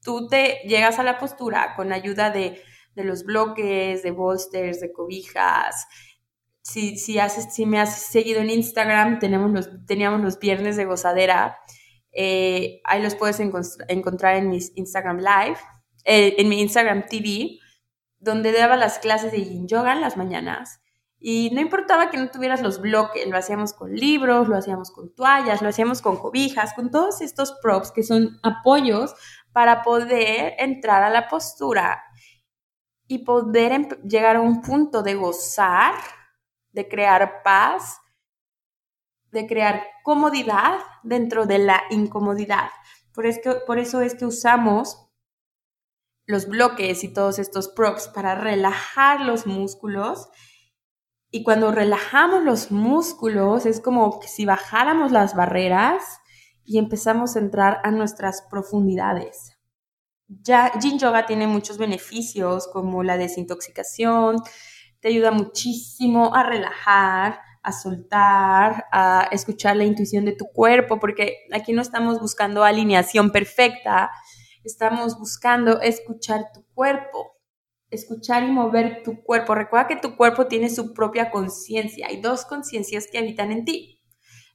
tú 0.01 0.29
te 0.29 0.61
llegas 0.65 0.97
a 0.97 1.03
la 1.03 1.17
postura 1.17 1.75
con 1.75 1.91
ayuda 1.91 2.29
de, 2.29 2.61
los 2.95 3.25
bloques, 3.25 4.01
de 4.01 4.11
bolsters, 4.11 4.79
de 4.79 4.93
cobijas. 4.93 5.87
Si, 6.61 6.97
si, 6.97 7.19
haces, 7.19 7.53
si 7.53 7.65
me 7.65 7.81
has 7.81 8.01
seguido 8.01 8.39
en 8.39 8.49
Instagram, 8.49 9.19
tenemos 9.19 9.51
los, 9.51 9.85
teníamos 9.85 10.21
los 10.21 10.39
viernes 10.39 10.77
de 10.77 10.85
gozadera 10.85 11.57
eh, 12.15 12.81
ahí 12.85 13.03
los 13.03 13.15
puedes 13.15 13.39
encontrar 13.39 14.37
en 14.37 14.49
mi 14.49 14.59
Instagram 14.75 15.17
Live, 15.17 15.57
eh, 16.05 16.35
en 16.37 16.47
mi 16.47 16.61
Instagram 16.61 17.07
TV, 17.07 17.59
donde 18.19 18.53
daba 18.53 18.77
las 18.77 18.99
clases 18.99 19.33
de 19.33 19.43
yin 19.43 19.67
yoga 19.67 19.93
en 19.93 20.01
las 20.01 20.15
mañanas. 20.15 20.79
Y 21.19 21.49
no 21.53 21.59
importaba 21.59 22.09
que 22.09 22.17
no 22.17 22.29
tuvieras 22.29 22.61
los 22.61 22.79
bloques, 22.79 23.27
lo 23.27 23.37
hacíamos 23.37 23.73
con 23.73 23.93
libros, 23.93 24.47
lo 24.47 24.55
hacíamos 24.55 24.91
con 24.91 25.13
toallas, 25.13 25.61
lo 25.61 25.69
hacíamos 25.69 26.01
con 26.01 26.17
cobijas, 26.17 26.73
con 26.73 26.89
todos 26.89 27.19
estos 27.21 27.53
props 27.61 27.91
que 27.91 28.03
son 28.03 28.39
apoyos 28.43 29.13
para 29.51 29.81
poder 29.81 30.53
entrar 30.59 31.03
a 31.03 31.09
la 31.09 31.27
postura 31.27 32.01
y 33.07 33.19
poder 33.25 33.99
llegar 34.03 34.37
a 34.37 34.41
un 34.41 34.61
punto 34.61 35.03
de 35.03 35.15
gozar, 35.15 35.95
de 36.71 36.87
crear 36.87 37.41
paz 37.43 37.99
de 39.35 39.45
crear 39.45 39.83
comodidad 40.03 40.79
dentro 41.03 41.45
de 41.45 41.59
la 41.59 41.83
incomodidad. 41.91 42.69
Por, 43.13 43.27
eso 43.27 44.01
es 44.01 44.15
que 44.15 44.25
usamos 44.25 45.09
los 46.25 46.47
bloques 46.47 47.03
y 47.03 47.13
todos 47.13 47.37
estos 47.37 47.67
props 47.67 48.07
para 48.07 48.33
relajar 48.33 49.21
los 49.21 49.45
músculos. 49.45 50.29
Y 51.29 51.43
cuando 51.43 51.71
relajamos 51.71 52.43
los 52.43 52.71
músculos 52.71 53.65
es 53.65 53.81
como 53.81 54.21
si 54.25 54.45
bajáramos 54.45 55.11
las 55.11 55.35
barreras 55.35 56.01
y 56.63 56.79
empezamos 56.79 57.35
a 57.35 57.39
entrar 57.39 57.81
a 57.83 57.91
nuestras 57.91 58.41
profundidades. 58.49 59.57
Ya, 60.27 60.71
Yin 60.79 60.97
Yoga 60.97 61.25
tiene 61.25 61.45
muchos 61.45 61.77
beneficios 61.77 62.67
como 62.71 63.03
la 63.03 63.17
desintoxicación, 63.17 64.37
te 64.99 65.09
ayuda 65.09 65.31
muchísimo 65.31 66.33
a 66.33 66.43
relajar, 66.43 67.39
a 67.65 67.71
soltar, 67.71 68.85
a 68.91 69.27
escuchar 69.31 69.75
la 69.75 69.85
intuición 69.85 70.23
de 70.23 70.35
tu 70.35 70.45
cuerpo, 70.45 70.99
porque 70.99 71.47
aquí 71.51 71.73
no 71.73 71.81
estamos 71.81 72.19
buscando 72.19 72.63
alineación 72.63 73.31
perfecta, 73.31 74.11
estamos 74.63 75.17
buscando 75.17 75.81
escuchar 75.81 76.51
tu 76.53 76.63
cuerpo, 76.75 77.39
escuchar 77.89 78.43
y 78.43 78.51
mover 78.51 79.01
tu 79.03 79.23
cuerpo. 79.23 79.55
Recuerda 79.55 79.87
que 79.87 79.95
tu 79.95 80.15
cuerpo 80.15 80.45
tiene 80.45 80.69
su 80.69 80.93
propia 80.93 81.31
conciencia, 81.31 82.05
hay 82.07 82.21
dos 82.21 82.45
conciencias 82.45 83.07
que 83.11 83.17
habitan 83.17 83.51
en 83.51 83.65
ti, 83.65 83.99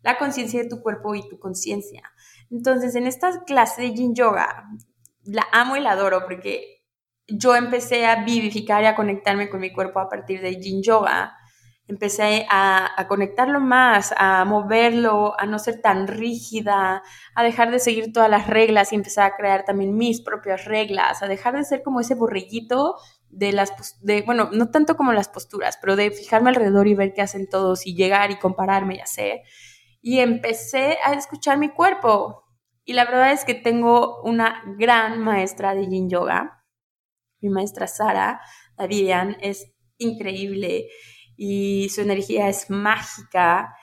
la 0.02 0.16
conciencia 0.16 0.62
de 0.62 0.68
tu 0.68 0.80
cuerpo 0.80 1.16
y 1.16 1.28
tu 1.28 1.40
conciencia. 1.40 2.04
Entonces, 2.48 2.94
en 2.94 3.08
esta 3.08 3.42
clase 3.44 3.82
de 3.82 3.92
Yin 3.92 4.14
Yoga, 4.14 4.68
la 5.24 5.44
amo 5.50 5.76
y 5.76 5.80
la 5.80 5.92
adoro 5.92 6.22
porque 6.22 6.84
yo 7.26 7.56
empecé 7.56 8.06
a 8.06 8.24
vivificar 8.24 8.84
y 8.84 8.86
a 8.86 8.94
conectarme 8.94 9.50
con 9.50 9.58
mi 9.58 9.72
cuerpo 9.72 9.98
a 9.98 10.08
partir 10.08 10.40
de 10.42 10.60
Yin 10.60 10.80
Yoga 10.80 11.36
empecé 11.90 12.46
a, 12.48 13.04
conectarlo 13.08 13.60
más, 13.60 14.14
a 14.16 14.44
moverlo, 14.44 15.34
a 15.38 15.44
no 15.44 15.58
ser 15.58 15.80
tan 15.80 16.06
rígida, 16.06 17.02
a 17.34 17.42
dejar 17.42 17.72
de 17.72 17.80
seguir 17.80 18.12
todas 18.12 18.30
las 18.30 18.46
reglas 18.46 18.92
y 18.92 18.94
empezar 18.94 19.26
a 19.26 19.36
crear 19.36 19.64
también 19.64 19.96
mis 19.96 20.20
propias 20.20 20.64
reglas, 20.66 21.22
a 21.22 21.26
dejar 21.26 21.56
de 21.56 21.64
ser 21.64 21.82
como 21.82 22.00
ese 22.00 22.14
borrillito 22.14 22.96
de 23.28 23.52
las, 23.52 23.98
de, 24.02 24.22
bueno, 24.22 24.50
no 24.52 24.70
tanto 24.70 24.96
como 24.96 25.12
las 25.12 25.28
posturas, 25.28 25.78
pero 25.80 25.96
de 25.96 26.12
fijarme 26.12 26.50
alrededor 26.50 26.86
y 26.86 26.94
ver 26.94 27.12
qué 27.12 27.22
hacen 27.22 27.48
todos 27.48 27.86
y 27.86 27.96
llegar 27.96 28.30
y 28.30 28.38
compararme 28.38 28.94
y 28.96 29.00
hacer. 29.00 29.40
Y 30.00 30.20
empecé 30.20 30.98
a 31.04 31.12
escuchar 31.14 31.58
mi 31.58 31.70
cuerpo. 31.70 32.44
Y 32.84 32.92
la 32.92 33.04
verdad 33.04 33.32
es 33.32 33.44
que 33.44 33.54
tengo 33.54 34.22
una 34.22 34.62
gran 34.78 35.20
maestra 35.20 35.74
de 35.74 35.88
yin 35.88 36.08
yoga. 36.08 36.64
Mi 37.40 37.50
maestra 37.50 37.88
Sara 37.88 38.40
Davidian 38.76 39.36
es 39.40 39.72
increíble 39.98 40.86
y 41.42 41.88
su 41.88 42.02
energía 42.02 42.50
es 42.50 42.68
mágica. 42.68 43.74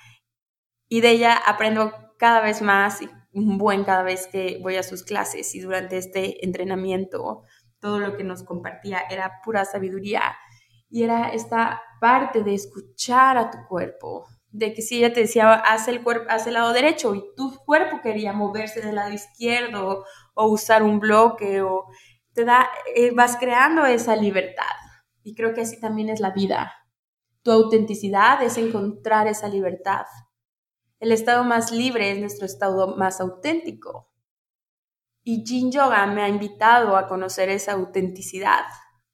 Y 0.87 1.01
de 1.01 1.09
ella 1.09 1.33
aprendo 1.33 1.91
cada 2.19 2.39
vez 2.39 2.61
más 2.61 3.01
y 3.01 3.09
un 3.33 3.57
buen 3.57 3.83
cada 3.83 4.03
vez 4.03 4.27
que 4.27 4.59
voy 4.61 4.75
a 4.75 4.83
sus 4.83 5.03
clases 5.03 5.55
y 5.55 5.61
durante 5.61 5.97
este 5.97 6.45
entrenamiento 6.45 7.41
todo 7.79 7.99
lo 7.99 8.15
que 8.15 8.23
nos 8.23 8.43
compartía 8.43 9.01
era 9.09 9.41
pura 9.43 9.65
sabiduría 9.65 10.37
y 10.87 11.01
era 11.01 11.29
esta 11.29 11.81
parte 11.99 12.43
de 12.43 12.53
escuchar 12.53 13.37
a 13.37 13.49
tu 13.49 13.57
cuerpo, 13.67 14.27
de 14.51 14.75
que 14.75 14.83
si 14.83 14.99
ella 14.99 15.13
te 15.13 15.21
decía 15.21 15.51
haz 15.53 15.87
el 15.87 16.03
cuerpo, 16.03 16.29
haz 16.29 16.45
el 16.45 16.53
lado 16.53 16.73
derecho 16.73 17.15
y 17.15 17.23
tu 17.35 17.57
cuerpo 17.65 18.01
quería 18.03 18.33
moverse 18.33 18.81
del 18.81 18.95
lado 18.95 19.11
izquierdo 19.13 20.05
o 20.35 20.47
usar 20.47 20.83
un 20.83 20.99
bloque 20.99 21.63
o 21.63 21.85
te 22.33 22.45
da 22.45 22.69
eh, 22.95 23.11
vas 23.15 23.35
creando 23.37 23.83
esa 23.87 24.15
libertad. 24.15 24.75
Y 25.23 25.33
creo 25.33 25.55
que 25.55 25.61
así 25.61 25.79
también 25.79 26.09
es 26.09 26.19
la 26.19 26.29
vida 26.31 26.71
tu 27.47 27.53
autenticidad 27.53 28.43
es 28.43 28.57
encontrar 28.57 29.25
esa 29.27 29.47
libertad. 29.47 30.05
El 30.99 31.13
estado 31.13 31.45
más 31.45 31.71
libre 31.71 32.11
es 32.11 32.19
nuestro 32.19 32.45
estado 32.45 32.97
más 32.97 33.21
auténtico. 33.21 34.11
Y 35.23 35.45
Jin 35.45 35.71
Yoga 35.71 36.05
me 36.07 36.23
ha 36.23 36.27
invitado 36.27 36.97
a 36.97 37.07
conocer 37.07 37.47
esa 37.47 37.71
autenticidad, 37.71 38.65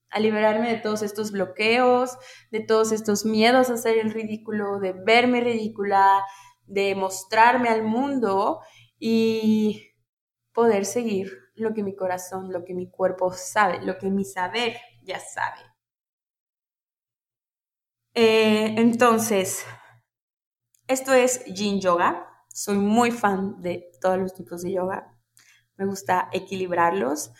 a 0.09 0.19
liberarme 0.19 0.73
de 0.73 0.79
todos 0.79 1.03
estos 1.03 1.31
bloqueos, 1.31 2.17
de 2.49 2.61
todos 2.61 2.91
estos 2.91 3.23
miedos 3.23 3.69
a 3.69 3.75
hacer 3.75 3.99
el 3.99 4.09
ridículo, 4.09 4.79
de 4.79 4.93
verme 4.93 5.39
ridícula, 5.39 6.25
de 6.65 6.95
mostrarme 6.95 7.69
al 7.69 7.83
mundo 7.83 8.61
y 8.97 9.91
poder 10.53 10.85
seguir 10.85 11.31
lo 11.53 11.75
que 11.75 11.83
mi 11.83 11.95
corazón, 11.95 12.51
lo 12.51 12.65
que 12.65 12.73
mi 12.73 12.89
cuerpo 12.89 13.31
sabe, 13.31 13.79
lo 13.83 13.99
que 13.99 14.09
mi 14.09 14.25
saber 14.25 14.75
ya 15.03 15.19
sabe. 15.19 15.72
Eh, 18.15 18.75
entonces, 18.77 19.65
esto 20.87 21.13
es 21.13 21.43
Yin 21.45 21.79
Yoga. 21.79 22.27
Soy 22.53 22.77
muy 22.77 23.11
fan 23.11 23.61
de 23.61 23.89
todos 23.99 24.19
los 24.19 24.33
tipos 24.33 24.61
de 24.61 24.73
yoga. 24.73 25.17
Me 25.77 25.85
gusta 25.85 26.29
equilibrarlos. 26.31 27.31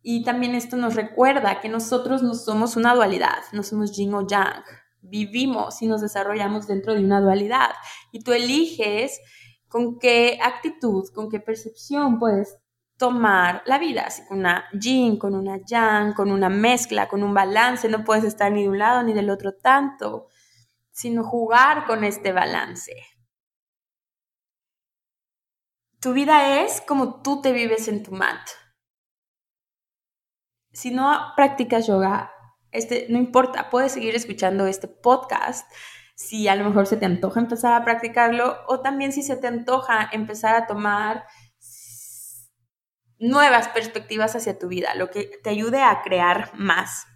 Y 0.00 0.22
también 0.22 0.54
esto 0.54 0.76
nos 0.76 0.94
recuerda 0.94 1.60
que 1.60 1.68
nosotros 1.68 2.22
no 2.22 2.34
somos 2.34 2.76
una 2.76 2.94
dualidad, 2.94 3.38
no 3.52 3.62
somos 3.62 3.96
yin 3.96 4.14
o 4.14 4.26
yang. 4.26 4.62
Vivimos 5.00 5.82
y 5.82 5.86
nos 5.86 6.02
desarrollamos 6.02 6.66
dentro 6.66 6.94
de 6.94 7.00
una 7.00 7.20
dualidad. 7.20 7.70
Y 8.12 8.20
tú 8.20 8.32
eliges 8.32 9.18
con 9.66 9.98
qué 9.98 10.38
actitud, 10.42 11.04
con 11.14 11.30
qué 11.30 11.40
percepción 11.40 12.18
puedes 12.18 12.58
tomar 12.96 13.62
la 13.66 13.78
vida, 13.78 14.04
así 14.06 14.24
con 14.26 14.38
una 14.38 14.64
yin, 14.72 15.18
con 15.18 15.34
una 15.34 15.58
yang, 15.64 16.14
con 16.14 16.30
una 16.30 16.48
mezcla, 16.48 17.08
con 17.08 17.22
un 17.22 17.34
balance, 17.34 17.88
no 17.88 18.04
puedes 18.04 18.24
estar 18.24 18.52
ni 18.52 18.62
de 18.62 18.68
un 18.68 18.78
lado 18.78 19.02
ni 19.02 19.12
del 19.12 19.30
otro 19.30 19.54
tanto, 19.54 20.28
sino 20.90 21.24
jugar 21.24 21.86
con 21.86 22.04
este 22.04 22.32
balance. 22.32 22.92
Tu 26.00 26.12
vida 26.12 26.62
es 26.62 26.80
como 26.82 27.22
tú 27.22 27.40
te 27.40 27.52
vives 27.52 27.88
en 27.88 28.02
tu 28.02 28.12
mat. 28.12 28.46
Si 30.72 30.90
no 30.90 31.32
practicas 31.34 31.86
yoga, 31.86 32.30
este, 32.70 33.06
no 33.08 33.18
importa, 33.18 33.70
puedes 33.70 33.92
seguir 33.92 34.14
escuchando 34.14 34.66
este 34.66 34.88
podcast 34.88 35.70
si 36.14 36.46
a 36.48 36.56
lo 36.56 36.64
mejor 36.64 36.86
se 36.86 36.96
te 36.96 37.06
antoja 37.06 37.40
empezar 37.40 37.72
a 37.72 37.84
practicarlo 37.84 38.56
o 38.68 38.80
también 38.80 39.12
si 39.12 39.22
se 39.22 39.36
te 39.36 39.46
antoja 39.46 40.08
empezar 40.12 40.54
a 40.54 40.66
tomar 40.66 41.24
nuevas 43.18 43.68
perspectivas 43.68 44.36
hacia 44.36 44.58
tu 44.58 44.68
vida, 44.68 44.94
lo 44.94 45.10
que 45.10 45.30
te 45.42 45.50
ayude 45.50 45.82
a 45.82 46.02
crear 46.02 46.52
más. 46.54 47.06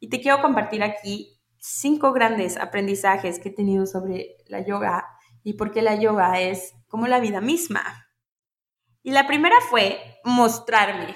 Y 0.00 0.08
te 0.08 0.20
quiero 0.20 0.40
compartir 0.42 0.82
aquí 0.82 1.40
cinco 1.58 2.12
grandes 2.12 2.56
aprendizajes 2.56 3.38
que 3.38 3.48
he 3.48 3.54
tenido 3.54 3.86
sobre 3.86 4.36
la 4.46 4.60
yoga 4.64 5.06
y 5.42 5.54
por 5.54 5.72
qué 5.72 5.82
la 5.82 5.94
yoga 5.94 6.40
es 6.40 6.74
como 6.88 7.06
la 7.06 7.20
vida 7.20 7.40
misma. 7.40 7.82
Y 9.02 9.10
la 9.10 9.26
primera 9.26 9.56
fue 9.60 10.18
mostrarme. 10.24 11.14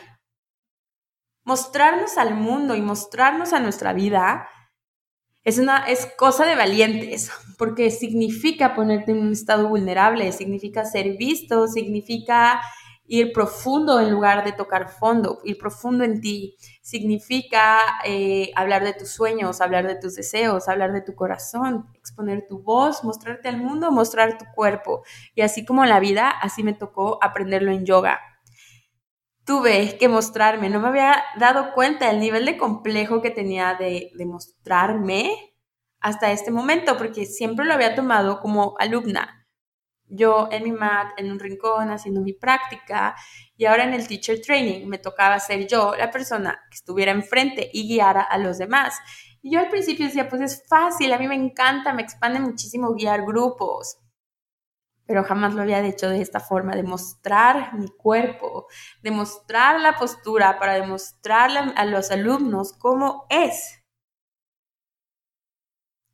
Mostrarnos 1.44 2.18
al 2.18 2.34
mundo 2.34 2.76
y 2.76 2.82
mostrarnos 2.82 3.52
a 3.52 3.60
nuestra 3.60 3.94
vida 3.94 4.48
es 5.44 5.58
una 5.58 5.78
es 5.86 6.06
cosa 6.18 6.44
de 6.44 6.56
valientes, 6.56 7.30
porque 7.56 7.90
significa 7.90 8.74
ponerte 8.74 9.12
en 9.12 9.18
un 9.18 9.32
estado 9.32 9.68
vulnerable, 9.68 10.30
significa 10.32 10.84
ser 10.84 11.16
visto, 11.16 11.66
significa 11.68 12.60
ir 13.08 13.32
profundo 13.32 14.00
en 14.00 14.10
lugar 14.10 14.44
de 14.44 14.52
tocar 14.52 14.90
fondo, 14.90 15.40
ir 15.42 15.58
profundo 15.58 16.04
en 16.04 16.20
ti. 16.20 16.56
Significa 16.82 17.78
eh, 18.04 18.52
hablar 18.54 18.84
de 18.84 18.92
tus 18.92 19.10
sueños, 19.10 19.60
hablar 19.60 19.86
de 19.86 19.96
tus 19.96 20.14
deseos, 20.14 20.68
hablar 20.68 20.92
de 20.92 21.00
tu 21.00 21.14
corazón, 21.14 21.86
exponer 21.94 22.46
tu 22.48 22.62
voz, 22.62 23.02
mostrarte 23.02 23.48
al 23.48 23.56
mundo, 23.56 23.90
mostrar 23.90 24.36
tu 24.38 24.44
cuerpo. 24.54 25.02
Y 25.34 25.40
así 25.40 25.64
como 25.64 25.84
la 25.86 26.00
vida, 26.00 26.28
así 26.28 26.62
me 26.62 26.74
tocó 26.74 27.18
aprenderlo 27.22 27.72
en 27.72 27.86
yoga. 27.86 28.20
Tuve 29.44 29.96
que 29.96 30.08
mostrarme, 30.08 30.68
no 30.68 30.78
me 30.78 30.88
había 30.88 31.24
dado 31.38 31.72
cuenta 31.72 32.08
del 32.08 32.20
nivel 32.20 32.44
de 32.44 32.58
complejo 32.58 33.22
que 33.22 33.30
tenía 33.30 33.74
de, 33.74 34.10
de 34.14 34.26
mostrarme 34.26 35.54
hasta 36.00 36.30
este 36.30 36.50
momento, 36.50 36.98
porque 36.98 37.24
siempre 37.24 37.64
lo 37.64 37.72
había 37.72 37.94
tomado 37.94 38.40
como 38.40 38.74
alumna 38.78 39.37
yo 40.08 40.48
en 40.50 40.64
mi 40.64 40.72
mat, 40.72 41.12
en 41.16 41.30
un 41.30 41.38
rincón, 41.38 41.90
haciendo 41.90 42.20
mi 42.20 42.32
práctica, 42.32 43.14
y 43.56 43.64
ahora 43.66 43.84
en 43.84 43.94
el 43.94 44.06
teacher 44.06 44.40
training 44.40 44.86
me 44.86 44.98
tocaba 44.98 45.38
ser 45.40 45.66
yo 45.66 45.94
la 45.96 46.10
persona 46.10 46.60
que 46.70 46.76
estuviera 46.76 47.12
enfrente 47.12 47.70
y 47.72 47.88
guiara 47.88 48.22
a 48.22 48.38
los 48.38 48.58
demás. 48.58 48.98
Y 49.42 49.52
yo 49.52 49.60
al 49.60 49.68
principio 49.68 50.06
decía, 50.06 50.28
pues 50.28 50.42
es 50.42 50.64
fácil, 50.68 51.12
a 51.12 51.18
mí 51.18 51.28
me 51.28 51.34
encanta, 51.34 51.92
me 51.92 52.02
expande 52.02 52.40
muchísimo 52.40 52.94
guiar 52.94 53.24
grupos, 53.24 53.98
pero 55.06 55.24
jamás 55.24 55.54
lo 55.54 55.62
había 55.62 55.80
hecho 55.86 56.10
de 56.10 56.20
esta 56.20 56.38
forma, 56.38 56.74
de 56.74 56.82
mostrar 56.82 57.72
mi 57.74 57.88
cuerpo, 57.88 58.66
de 59.02 59.10
mostrar 59.10 59.80
la 59.80 59.96
postura 59.96 60.58
para 60.58 60.74
demostrarle 60.74 61.60
a 61.76 61.84
los 61.86 62.10
alumnos 62.10 62.74
cómo 62.74 63.26
es. 63.30 63.82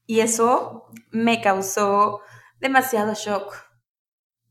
Y 0.07 0.21
eso 0.21 0.87
me 1.11 1.41
causó 1.41 2.21
demasiado 2.61 3.15
shock 3.15 3.64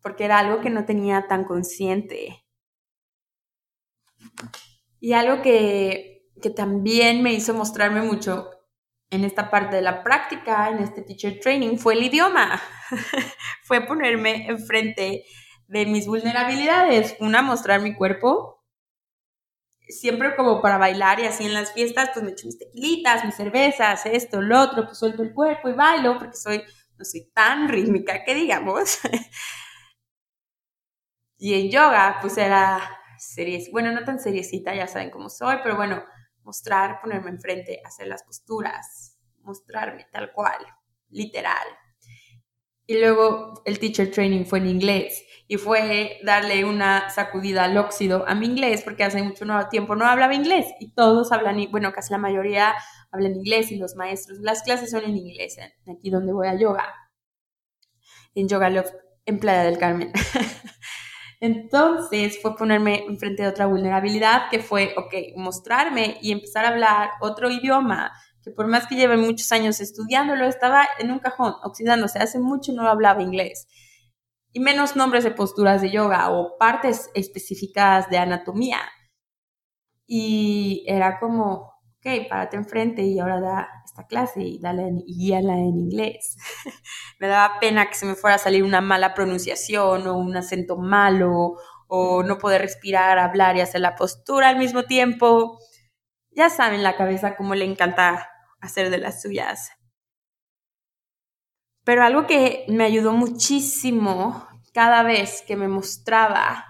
porque 0.03 0.25
era 0.25 0.37
algo 0.37 0.61
que 0.61 0.69
no 0.69 0.85
tenía 0.85 1.27
tan 1.27 1.45
consciente. 1.45 2.45
Y 4.99 5.13
algo 5.13 5.41
que, 5.41 6.27
que 6.41 6.49
también 6.49 7.23
me 7.23 7.33
hizo 7.33 7.53
mostrarme 7.53 8.01
mucho 8.01 8.49
en 9.09 9.23
esta 9.23 9.49
parte 9.49 9.75
de 9.75 9.81
la 9.81 10.03
práctica, 10.03 10.69
en 10.69 10.79
este 10.79 11.03
teacher 11.03 11.39
training, 11.39 11.77
fue 11.77 11.93
el 11.93 12.03
idioma. 12.03 12.61
fue 13.63 13.81
ponerme 13.81 14.47
enfrente 14.47 15.25
de 15.67 15.85
mis 15.85 16.07
vulnerabilidades. 16.07 17.15
Una, 17.19 17.41
mostrar 17.41 17.81
mi 17.81 17.95
cuerpo. 17.95 18.63
Siempre 19.87 20.35
como 20.35 20.61
para 20.61 20.77
bailar 20.77 21.19
y 21.19 21.25
así 21.25 21.45
en 21.45 21.53
las 21.53 21.73
fiestas, 21.73 22.09
pues 22.13 22.25
me 22.25 22.31
echo 22.31 22.47
mis 22.47 22.57
tequilitas, 22.57 23.23
mis 23.25 23.35
cervezas, 23.35 24.05
esto, 24.05 24.41
lo 24.41 24.59
otro, 24.61 24.85
pues 24.85 24.97
suelto 24.97 25.21
el 25.21 25.33
cuerpo 25.33 25.69
y 25.69 25.73
bailo 25.73 26.17
porque 26.17 26.37
soy, 26.37 26.63
no 26.97 27.05
soy 27.05 27.29
tan 27.33 27.67
rítmica 27.69 28.23
que 28.23 28.33
digamos. 28.33 28.99
Y 31.43 31.55
en 31.55 31.69
yoga, 31.69 32.19
pues 32.21 32.37
era 32.37 32.79
series, 33.17 33.69
bueno, 33.69 33.91
no 33.91 34.05
tan 34.05 34.17
seriecita, 34.17 34.73
ya 34.73 34.87
saben 34.87 35.09
cómo 35.09 35.29
soy, 35.29 35.57
pero 35.61 35.75
bueno, 35.75 36.01
mostrar, 36.41 37.01
ponerme 37.01 37.31
enfrente, 37.31 37.81
hacer 37.83 38.07
las 38.07 38.23
posturas, 38.23 39.17
mostrarme 39.41 40.07
tal 40.09 40.31
cual, 40.31 40.65
literal. 41.09 41.67
Y 42.87 42.97
luego 42.97 43.61
el 43.65 43.77
teacher 43.77 44.09
training 44.09 44.45
fue 44.45 44.59
en 44.59 44.67
inglés 44.67 45.21
y 45.49 45.57
fue 45.57 46.21
darle 46.23 46.63
una 46.63 47.09
sacudida 47.09 47.65
al 47.65 47.75
óxido 47.75 48.23
a 48.25 48.35
mi 48.35 48.45
inglés 48.45 48.81
porque 48.81 49.03
hace 49.03 49.21
mucho 49.21 49.45
tiempo 49.69 49.97
no 49.97 50.05
hablaba 50.05 50.33
inglés 50.33 50.67
y 50.79 50.93
todos 50.93 51.33
hablan, 51.33 51.57
bueno, 51.71 51.91
casi 51.91 52.13
la 52.13 52.19
mayoría 52.19 52.73
hablan 53.11 53.35
inglés 53.35 53.69
y 53.69 53.75
los 53.75 53.97
maestros, 53.97 54.39
las 54.39 54.63
clases 54.63 54.91
son 54.91 55.03
en 55.03 55.17
inglés, 55.17 55.57
aquí 55.93 56.09
donde 56.09 56.31
voy 56.31 56.47
a 56.47 56.57
yoga, 56.57 56.85
en 58.33 58.47
Yoga 58.47 58.69
Love, 58.69 58.93
en 59.25 59.39
Playa 59.39 59.63
del 59.63 59.77
Carmen. 59.77 60.13
Entonces 61.43 62.41
fue 62.41 62.55
ponerme 62.55 63.03
enfrente 63.05 63.43
de 63.43 63.49
otra 63.49 63.65
vulnerabilidad 63.65 64.49
que 64.49 64.59
fue, 64.59 64.93
ok, 64.95 65.35
mostrarme 65.35 66.17
y 66.21 66.31
empezar 66.31 66.63
a 66.63 66.69
hablar 66.69 67.09
otro 67.19 67.49
idioma, 67.51 68.13
que 68.41 68.51
por 68.51 68.67
más 68.67 68.87
que 68.87 68.95
lleve 68.95 69.17
muchos 69.17 69.51
años 69.51 69.81
estudiándolo, 69.81 70.45
estaba 70.45 70.87
en 70.99 71.11
un 71.11 71.19
cajón, 71.19 71.53
oxidándose. 71.63 72.17
Hace 72.17 72.39
mucho 72.39 72.71
no 72.71 72.87
hablaba 72.87 73.21
inglés. 73.21 73.67
Y 74.53 74.61
menos 74.61 74.95
nombres 74.95 75.25
de 75.25 75.31
posturas 75.31 75.81
de 75.81 75.91
yoga 75.91 76.31
o 76.31 76.57
partes 76.57 77.09
específicas 77.13 78.09
de 78.09 78.19
anatomía. 78.19 78.79
Y 80.07 80.85
era 80.87 81.19
como, 81.19 81.73
ok, 81.97 82.29
párate 82.29 82.55
enfrente 82.55 83.01
y 83.01 83.19
ahora 83.19 83.41
da 83.41 83.69
esta 83.93 84.07
clase 84.07 84.41
y, 84.41 84.59
dale, 84.59 84.91
y 85.05 85.19
guíala 85.19 85.53
en 85.53 85.77
inglés. 85.77 86.35
me 87.19 87.27
daba 87.27 87.59
pena 87.59 87.87
que 87.87 87.93
se 87.93 88.07
me 88.07 88.15
fuera 88.15 88.37
a 88.37 88.39
salir 88.39 88.63
una 88.63 88.81
mala 88.81 89.13
pronunciación 89.13 90.07
o 90.07 90.17
un 90.17 90.35
acento 90.35 90.77
malo 90.77 91.57
o 91.87 92.23
no 92.23 92.39
poder 92.39 92.61
respirar, 92.61 93.19
hablar 93.19 93.55
y 93.55 93.61
hacer 93.61 93.81
la 93.81 93.95
postura 93.95 94.49
al 94.49 94.57
mismo 94.57 94.83
tiempo. 94.83 95.59
Ya 96.31 96.49
saben 96.49 96.81
la 96.81 96.97
cabeza 96.97 97.35
cómo 97.35 97.53
le 97.53 97.65
encanta 97.65 98.31
hacer 98.59 98.89
de 98.89 98.97
las 98.97 99.21
suyas. 99.21 99.69
Pero 101.83 102.03
algo 102.03 102.25
que 102.25 102.65
me 102.69 102.85
ayudó 102.85 103.11
muchísimo 103.11 104.47
cada 104.73 105.03
vez 105.03 105.43
que 105.45 105.55
me 105.55 105.67
mostraba 105.67 106.65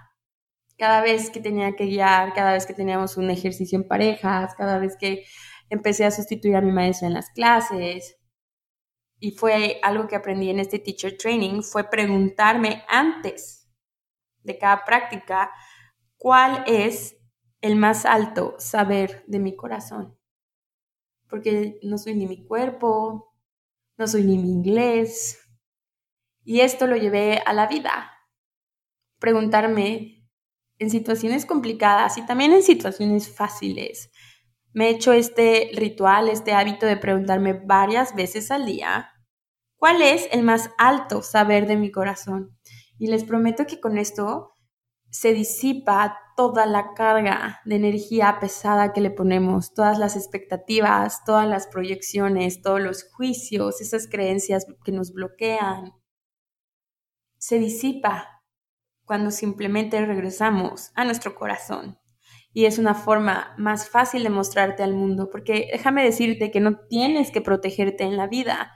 cada 0.76 1.02
vez 1.02 1.30
que 1.30 1.40
tenía 1.40 1.76
que 1.76 1.86
guiar, 1.86 2.34
cada 2.34 2.52
vez 2.52 2.66
que 2.66 2.74
teníamos 2.74 3.16
un 3.16 3.30
ejercicio 3.30 3.78
en 3.78 3.86
parejas, 3.86 4.54
cada 4.56 4.78
vez 4.78 4.96
que 4.98 5.24
empecé 5.70 6.04
a 6.04 6.10
sustituir 6.10 6.56
a 6.56 6.60
mi 6.60 6.72
maestra 6.72 7.08
en 7.08 7.14
las 7.14 7.30
clases. 7.30 8.16
Y 9.18 9.32
fue 9.32 9.80
algo 9.82 10.06
que 10.06 10.16
aprendí 10.16 10.50
en 10.50 10.60
este 10.60 10.78
teacher 10.78 11.16
training, 11.16 11.62
fue 11.62 11.88
preguntarme 11.88 12.84
antes 12.88 13.70
de 14.42 14.58
cada 14.58 14.84
práctica 14.84 15.50
cuál 16.16 16.64
es 16.66 17.16
el 17.60 17.76
más 17.76 18.04
alto 18.04 18.56
saber 18.58 19.24
de 19.26 19.38
mi 19.38 19.56
corazón. 19.56 20.18
Porque 21.28 21.78
no 21.82 21.96
soy 21.96 22.14
ni 22.14 22.26
mi 22.26 22.44
cuerpo, 22.46 23.34
no 23.96 24.06
soy 24.06 24.24
ni 24.24 24.36
mi 24.36 24.50
inglés. 24.50 25.40
Y 26.44 26.60
esto 26.60 26.86
lo 26.86 26.96
llevé 26.96 27.42
a 27.44 27.52
la 27.54 27.66
vida. 27.66 28.12
Preguntarme 29.18 30.28
en 30.78 30.90
situaciones 30.90 31.46
complicadas 31.46 32.18
y 32.18 32.26
también 32.26 32.52
en 32.52 32.62
situaciones 32.62 33.34
fáciles. 33.34 34.10
Me 34.74 34.88
he 34.88 34.90
hecho 34.90 35.12
este 35.12 35.70
ritual, 35.74 36.28
este 36.28 36.52
hábito 36.52 36.84
de 36.84 36.96
preguntarme 36.96 37.52
varias 37.52 38.16
veces 38.16 38.50
al 38.50 38.66
día, 38.66 39.12
¿cuál 39.76 40.02
es 40.02 40.28
el 40.32 40.42
más 40.42 40.68
alto 40.78 41.22
saber 41.22 41.68
de 41.68 41.76
mi 41.76 41.92
corazón? 41.92 42.58
Y 42.98 43.06
les 43.06 43.22
prometo 43.22 43.66
que 43.66 43.80
con 43.80 43.98
esto 43.98 44.56
se 45.10 45.32
disipa 45.32 46.18
toda 46.36 46.66
la 46.66 46.92
carga 46.94 47.60
de 47.64 47.76
energía 47.76 48.38
pesada 48.40 48.92
que 48.92 49.00
le 49.00 49.12
ponemos, 49.12 49.74
todas 49.74 50.00
las 50.00 50.16
expectativas, 50.16 51.22
todas 51.24 51.46
las 51.46 51.68
proyecciones, 51.68 52.60
todos 52.60 52.80
los 52.80 53.04
juicios, 53.12 53.80
esas 53.80 54.08
creencias 54.08 54.66
que 54.84 54.90
nos 54.90 55.12
bloquean. 55.12 55.92
Se 57.38 57.60
disipa 57.60 58.42
cuando 59.04 59.30
simplemente 59.30 60.04
regresamos 60.04 60.90
a 60.96 61.04
nuestro 61.04 61.36
corazón. 61.36 61.96
Y 62.54 62.64
es 62.64 62.78
una 62.78 62.94
forma 62.94 63.54
más 63.58 63.90
fácil 63.90 64.22
de 64.22 64.30
mostrarte 64.30 64.82
al 64.82 64.94
mundo, 64.94 65.28
porque 65.28 65.68
déjame 65.72 66.02
decirte 66.02 66.50
que 66.50 66.60
no 66.60 66.78
tienes 66.88 67.30
que 67.30 67.42
protegerte 67.42 68.04
en 68.04 68.16
la 68.16 68.28
vida, 68.28 68.72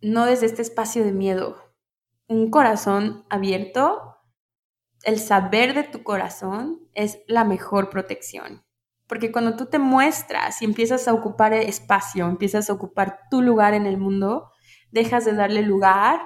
no 0.00 0.26
desde 0.26 0.46
este 0.46 0.62
espacio 0.62 1.02
de 1.02 1.12
miedo. 1.12 1.74
Un 2.28 2.50
corazón 2.50 3.24
abierto, 3.30 4.18
el 5.02 5.18
saber 5.18 5.74
de 5.74 5.84
tu 5.84 6.02
corazón 6.02 6.88
es 6.94 7.20
la 7.26 7.44
mejor 7.44 7.90
protección. 7.90 8.64
Porque 9.06 9.32
cuando 9.32 9.56
tú 9.56 9.66
te 9.66 9.78
muestras 9.78 10.62
y 10.62 10.64
empiezas 10.64 11.08
a 11.08 11.12
ocupar 11.12 11.52
espacio, 11.52 12.26
empiezas 12.28 12.70
a 12.70 12.72
ocupar 12.72 13.20
tu 13.30 13.42
lugar 13.42 13.74
en 13.74 13.86
el 13.86 13.98
mundo, 13.98 14.50
dejas 14.90 15.24
de 15.24 15.34
darle 15.34 15.62
lugar 15.62 16.20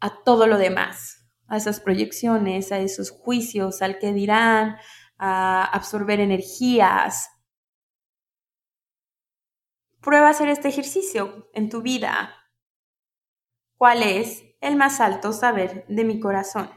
a 0.00 0.22
todo 0.24 0.46
lo 0.46 0.58
demás, 0.58 1.21
a 1.52 1.58
esas 1.58 1.80
proyecciones, 1.80 2.72
a 2.72 2.78
esos 2.78 3.10
juicios, 3.10 3.82
al 3.82 3.98
que 3.98 4.14
dirán, 4.14 4.78
a 5.18 5.64
absorber 5.64 6.18
energías. 6.18 7.28
Prueba 10.00 10.30
hacer 10.30 10.48
este 10.48 10.68
ejercicio 10.68 11.50
en 11.52 11.68
tu 11.68 11.82
vida. 11.82 12.34
¿Cuál 13.76 14.02
es 14.02 14.44
el 14.62 14.76
más 14.76 14.98
alto 14.98 15.34
saber 15.34 15.84
de 15.88 16.04
mi 16.04 16.20
corazón? 16.20 16.70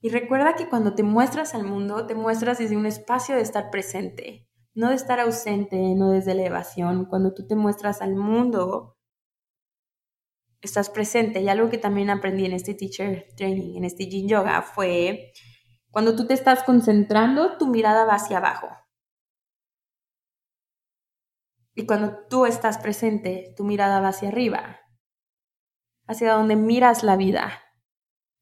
Y 0.00 0.10
recuerda 0.10 0.54
que 0.54 0.68
cuando 0.68 0.94
te 0.94 1.02
muestras 1.02 1.52
al 1.52 1.64
mundo, 1.64 2.06
te 2.06 2.14
muestras 2.14 2.58
desde 2.58 2.76
un 2.76 2.86
espacio 2.86 3.34
de 3.34 3.42
estar 3.42 3.72
presente, 3.72 4.48
no 4.72 4.90
de 4.90 4.94
estar 4.94 5.18
ausente, 5.18 5.96
no 5.96 6.10
desde 6.10 6.34
la 6.34 6.44
evasión. 6.44 7.06
Cuando 7.06 7.34
tú 7.34 7.44
te 7.48 7.56
muestras 7.56 8.02
al 8.02 8.14
mundo, 8.14 8.95
estás 10.66 10.90
presente. 10.90 11.40
Y 11.40 11.48
algo 11.48 11.70
que 11.70 11.78
también 11.78 12.10
aprendí 12.10 12.44
en 12.44 12.52
este 12.52 12.74
teacher 12.74 13.28
training, 13.36 13.76
en 13.76 13.84
este 13.84 14.06
yin 14.06 14.28
yoga, 14.28 14.62
fue 14.62 15.32
cuando 15.90 16.14
tú 16.14 16.26
te 16.26 16.34
estás 16.34 16.62
concentrando, 16.62 17.56
tu 17.56 17.68
mirada 17.68 18.04
va 18.04 18.16
hacia 18.16 18.36
abajo. 18.36 18.68
Y 21.74 21.86
cuando 21.86 22.26
tú 22.28 22.46
estás 22.46 22.78
presente, 22.78 23.54
tu 23.56 23.64
mirada 23.64 24.00
va 24.00 24.08
hacia 24.08 24.28
arriba, 24.28 24.80
hacia 26.06 26.32
donde 26.32 26.56
miras 26.56 27.02
la 27.02 27.16
vida. 27.16 27.62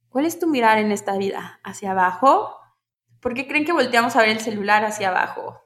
¿Cuál 0.09 0.27
es 0.27 0.39
tu 0.39 0.47
mirar 0.47 0.79
en 0.79 0.93
esta 0.93 1.17
vida? 1.17 1.61
¿Hacia 1.65 1.91
abajo? 1.91 2.57
¿Por 3.21 3.35
qué 3.35 3.49
creen 3.49 3.65
que 3.65 3.73
volteamos 3.73 4.17
a 4.17 4.21
ver 4.21 4.31
el 4.31 4.41
celular 4.41 4.85
hacia 4.85 5.09
abajo? 5.09 5.64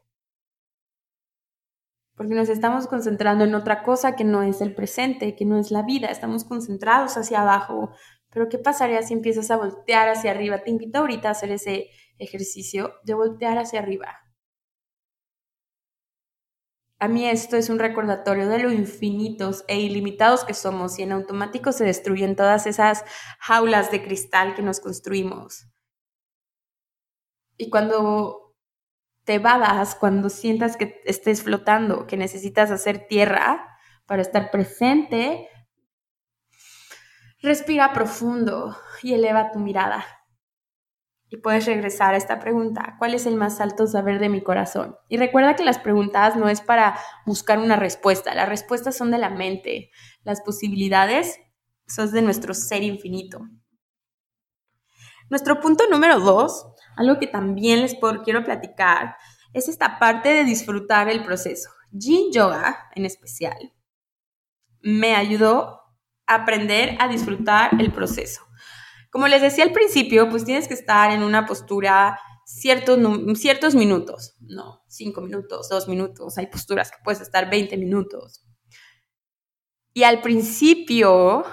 Porque 2.19 2.35
nos 2.35 2.49
estamos 2.49 2.89
concentrando 2.89 3.45
en 3.45 3.55
otra 3.55 3.85
cosa 3.85 4.17
que 4.17 4.25
no 4.25 4.43
es 4.43 4.61
el 4.61 4.75
presente, 4.75 5.37
que 5.37 5.45
no 5.45 5.57
es 5.57 5.71
la 5.71 5.83
vida, 5.83 6.09
estamos 6.09 6.45
concentrados 6.45 7.17
hacia 7.17 7.43
abajo. 7.43 7.93
Pero 8.31 8.49
¿qué 8.49 8.59
pasaría 8.59 9.03
si 9.03 9.15
empiezas 9.15 9.53
a 9.53 9.57
voltear 9.57 10.09
hacia 10.09 10.33
arriba? 10.33 10.59
Te 10.59 10.71
invito 10.71 10.99
ahorita 10.99 11.29
a 11.29 11.31
hacer 11.31 11.53
ese 11.53 11.91
ejercicio 12.19 12.95
de 13.05 13.15
voltear 13.15 13.57
hacia 13.57 13.79
arriba. 13.79 14.19
A 16.99 17.07
mí 17.07 17.25
esto 17.25 17.57
es 17.57 17.71
un 17.71 17.79
recordatorio 17.79 18.49
de 18.49 18.59
lo 18.59 18.73
infinitos 18.73 19.65
e 19.69 19.79
ilimitados 19.79 20.45
que 20.45 20.55
somos 20.55 20.99
y 20.99 21.05
en 21.05 21.13
automático 21.13 21.71
se 21.71 21.85
destruyen 21.85 22.35
todas 22.35 22.67
esas 22.67 23.05
jaulas 23.39 23.93
de 23.93 24.03
cristal 24.03 24.57
que 24.57 24.63
nos 24.63 24.81
construimos. 24.81 25.69
Y 27.57 27.71
cuando 27.71 28.48
te 29.29 29.39
vadas 29.39 29.95
cuando 29.95 30.31
sientas 30.31 30.79
que 30.79 31.03
estés 31.05 31.43
flotando, 31.43 32.07
que 32.07 32.17
necesitas 32.17 32.71
hacer 32.71 33.09
tierra 33.09 33.79
para 34.07 34.23
estar 34.23 34.51
presente, 34.51 35.51
respira 37.43 37.93
profundo 37.93 38.75
y 39.03 39.13
eleva 39.13 39.51
tu 39.51 39.59
mirada. 39.59 40.03
Y 41.29 41.37
puedes 41.43 41.67
regresar 41.67 42.15
a 42.15 42.17
esta 42.17 42.39
pregunta, 42.39 42.95
¿cuál 42.99 43.13
es 43.13 43.27
el 43.27 43.37
más 43.37 43.61
alto 43.61 43.87
saber 43.87 44.19
de 44.19 44.31
mi 44.31 44.43
corazón? 44.43 44.97
Y 45.11 45.19
recuerda 45.19 45.57
que 45.57 45.65
las 45.65 45.79
preguntas 45.79 46.35
no 46.37 46.49
es 46.49 46.63
para 46.63 46.99
buscar 47.27 47.59
una 47.59 47.77
respuesta, 47.77 48.35
las 48.35 48.49
respuestas 48.49 48.97
son 48.97 49.11
de 49.11 49.19
la 49.19 49.29
mente, 49.29 49.91
las 50.23 50.41
posibilidades 50.41 51.39
son 51.87 52.11
de 52.13 52.23
nuestro 52.23 52.55
ser 52.55 52.83
infinito. 52.83 53.41
Nuestro 55.29 55.61
punto 55.61 55.85
número 55.91 56.19
dos 56.19 56.65
algo 56.99 57.19
que 57.19 57.27
también 57.27 57.81
les 57.81 57.97
quiero 58.25 58.45
platicar 58.45 59.17
es 59.53 59.69
esta 59.69 59.99
parte 59.99 60.29
de 60.31 60.45
disfrutar 60.45 61.09
el 61.09 61.25
proceso. 61.25 61.71
Yin 61.91 62.33
Yoga, 62.33 62.91
en 62.95 63.07
especial, 63.07 63.73
me 64.83 65.15
ayudó 65.15 65.81
a 66.27 66.35
aprender 66.35 66.97
a 67.01 67.09
disfrutar 67.09 67.71
el 67.81 67.93
proceso. 67.93 68.43
Como 69.11 69.27
les 69.27 69.41
decía 69.41 69.65
al 69.65 69.73
principio, 69.73 70.29
pues 70.29 70.45
tienes 70.45 70.69
que 70.69 70.75
estar 70.75 71.11
en 71.11 71.23
una 71.23 71.47
postura 71.47 72.19
ciertos, 72.45 72.99
ciertos 73.39 73.75
minutos, 73.75 74.37
no, 74.41 74.83
cinco 74.89 75.21
minutos, 75.21 75.69
dos 75.69 75.89
minutos, 75.89 76.37
hay 76.39 76.47
posturas 76.47 76.91
que 76.91 76.99
puedes 77.03 77.21
estar 77.21 77.49
20 77.51 77.77
minutos. 77.77 78.45
Y 79.95 80.05
al 80.05 80.21
principio, 80.21 81.45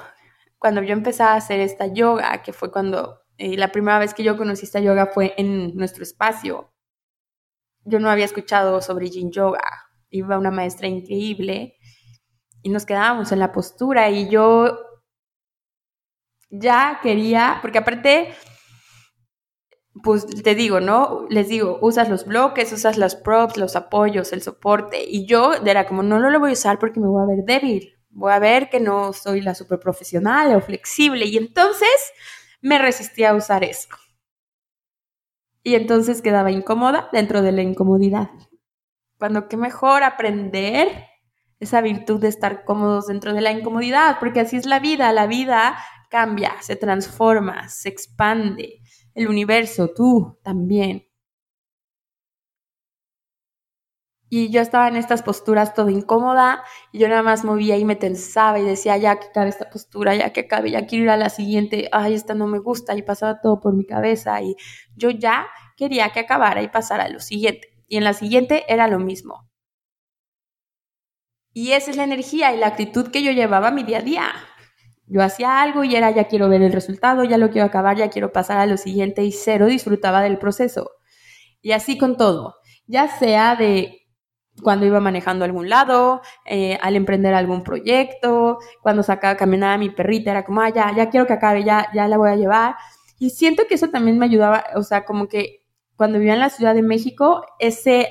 cuando 0.58 0.82
yo 0.84 0.94
empecé 0.94 1.24
a 1.24 1.36
hacer 1.36 1.60
esta 1.62 1.88
yoga, 1.88 2.42
que 2.44 2.54
fue 2.54 2.72
cuando 2.72 3.25
eh, 3.38 3.58
la 3.58 3.71
primera 3.71 4.00
vez 4.00 4.13
que 4.13 4.24
yo 4.24 4.38
conocí 4.38 4.65
esta 4.65 4.80
yoga 4.80 5.08
fue 5.08 5.34
en 5.38 5.76
nuestro 5.76 6.04
espacio. 6.04 6.74
Yo 7.84 8.00
no 8.00 8.10
había 8.10 8.26
escuchado 8.26 8.82
sobre 8.82 9.10
Yin 9.10 9.32
Yoga. 9.32 9.62
Iba 10.10 10.38
una 10.38 10.52
maestra 10.52 10.88
increíble 10.88 11.78
y 12.63 12.69
nos 12.69 12.86
quedábamos 12.86 13.32
en 13.32 13.39
la 13.39 13.52
postura 13.52 14.10
y 14.10 14.30
yo 14.30 14.80
ya 16.50 17.00
quería, 17.04 17.60
porque 17.62 17.80
aparte, 17.80 18.34
pues 20.04 20.26
te 20.26 20.56
digo, 20.56 20.80
¿no? 20.80 21.26
Les 21.30 21.50
digo, 21.50 21.78
usas 21.82 22.10
los 22.10 22.26
bloques, 22.26 22.71
usas 22.71 22.98
los 22.98 23.15
props, 23.15 23.58
los 23.58 23.76
apoyos, 23.76 24.32
el 24.34 24.41
soporte. 24.41 25.04
Y 25.08 25.26
yo 25.28 25.54
era 25.54 25.86
como, 25.86 26.02
no, 26.02 26.19
no 26.19 26.30
lo 26.30 26.39
voy 26.39 26.52
a 26.52 26.54
usar 26.54 26.80
porque 26.80 27.00
me 27.00 27.08
voy 27.08 27.24
a 27.24 27.28
ver 27.28 27.45
débil. 27.45 27.91
Voy 28.10 28.32
a 28.32 28.39
ver 28.39 28.69
que 28.69 28.80
no 28.80 29.12
soy 29.12 29.41
la 29.41 29.56
super 29.56 29.80
profesional 29.80 30.56
o 30.56 30.62
flexible. 30.62 31.26
Y 31.26 31.38
entonces 31.38 32.13
me 32.65 32.80
resistía 32.80 33.30
a 33.30 33.36
usar 33.36 33.63
eso. 33.63 33.89
Y 35.62 35.75
entonces 35.75 36.23
quedaba 36.23 36.49
incómoda 36.49 37.10
dentro 37.13 37.43
de 37.43 37.51
la 37.51 37.62
incomodidad. 37.62 38.32
Cuando 39.19 39.47
qué 39.47 39.56
mejor 39.56 40.01
aprender 40.01 40.88
esa 41.60 41.82
virtud 41.82 42.19
de 42.19 42.28
estar 42.28 42.63
cómodos 42.65 43.06
dentro 43.06 43.34
de 43.34 43.41
la 43.41 43.51
incomodidad, 43.51 44.17
porque 44.19 44.39
así 44.39 44.58
es 44.58 44.65
la 44.65 44.80
vida, 44.80 45.12
la 45.12 45.28
vida 45.28 45.78
cambia, 46.10 46.56
se 46.62 46.75
transforma, 46.75 47.69
se 47.69 47.89
expande, 47.89 48.80
el 49.13 49.28
universo, 49.28 49.91
tú 49.95 50.39
también. 50.43 51.08
Y 54.38 54.50
yo 54.50 54.60
estaba 54.60 54.89
en 54.89 54.98
estas 54.98 55.24
posturas 55.24 55.74
todo 55.74 55.89
incómoda 55.89 56.62
y 56.91 57.00
yo 57.00 57.08
nada 57.08 57.24
más 57.24 57.45
movía 57.45 57.78
y 57.78 57.86
me 57.86 57.95
tensaba 57.95 58.60
y 58.60 58.65
decía, 58.65 58.98
ya 58.98 59.17
que 59.17 59.28
acabe 59.28 59.48
esta 59.48 59.69
postura, 59.69 60.13
ya 60.13 60.34
que 60.34 60.41
acabe, 60.41 60.71
ya 60.71 60.86
quiero 60.86 61.06
ir 61.06 61.10
a 61.10 61.15
la 61.15 61.30
siguiente, 61.30 61.88
ay, 61.93 62.15
esta 62.15 62.34
no 62.34 62.45
me 62.45 62.60
gusta 62.60 62.98
y 62.98 63.02
pasaba 63.02 63.39
todo 63.39 63.62
por 63.62 63.74
mi 63.74 63.86
cabeza 63.86 64.41
y 64.41 64.58
yo 64.98 65.10
ya 65.10 65.48
quería 65.78 66.10
que 66.10 66.19
acabara 66.19 66.62
y 66.62 66.67
pasara 66.67 67.06
a 67.06 67.10
lo 67.10 67.21
siguiente. 67.21 67.69
Y 67.88 67.95
en 67.95 68.04
la 68.04 68.12
siguiente 68.12 68.65
era 68.67 68.89
lo 68.89 69.00
mismo. 69.00 69.50
Y 71.54 71.71
esa 71.71 71.91
es 71.91 71.95
la 71.95 72.04
energía 72.04 72.54
y 72.54 72.58
la 72.58 72.67
actitud 72.67 73.12
que 73.12 73.24
yo 73.24 73.32
llevaba 73.32 73.71
mi 73.71 73.84
día 73.84 74.00
a 74.00 74.02
día. 74.02 74.34
Yo 75.06 75.24
hacía 75.24 75.62
algo 75.62 75.86
y 75.86 75.95
era 75.95 76.12
ya 76.12 76.26
quiero 76.26 76.50
ver 76.50 76.62
el 76.62 76.74
resultado, 76.74 77.24
ya 77.24 77.38
lo 77.38 77.52
quiero 77.52 77.67
acabar, 77.67 77.95
ya 77.95 78.10
quiero 78.10 78.34
pasar 78.34 78.58
a 78.58 78.65
lo 78.65 78.76
siguiente 78.76 79.24
y 79.24 79.32
cero 79.32 79.67
disfrutaba 79.67 80.21
del 80.21 80.39
proceso. 80.39 80.91
Y 81.62 81.71
así 81.71 81.98
con 81.98 82.17
todo, 82.17 82.56
ya 82.86 83.08
sea 83.08 83.56
de 83.56 84.05
cuando 84.62 84.86
iba 84.86 85.00
manejando 85.00 85.44
a 85.44 85.48
algún 85.48 85.70
lado, 85.70 86.22
eh, 86.46 86.78
al 86.82 86.96
emprender 86.96 87.34
algún 87.34 87.63
proyecto, 87.63 88.60
cuando 88.82 89.04
sacaba, 89.04 89.36
caminaba 89.36 89.78
mi 89.78 89.89
perrita, 89.89 90.32
era 90.32 90.46
como, 90.46 90.62
ah, 90.62 90.70
ya, 90.70 90.94
ya 90.96 91.10
quiero 91.10 91.28
que 91.28 91.34
acabe, 91.34 91.63
ya, 91.63 91.89
ya 91.94 92.08
la 92.08 92.18
voy 92.18 92.30
a 92.30 92.36
llevar. 92.36 92.76
Y 93.20 93.32
siento 93.32 93.63
que 93.68 93.76
eso 93.76 93.89
también 93.89 94.18
me 94.18 94.26
ayudaba, 94.26 94.65
o 94.76 94.84
sea, 94.84 95.06
como 95.06 95.28
que 95.28 95.65
cuando 95.96 96.20
vivía 96.20 96.34
en 96.34 96.39
la 96.39 96.50
Ciudad 96.50 96.74
de 96.74 96.82
México, 96.82 97.46
ese 97.60 98.10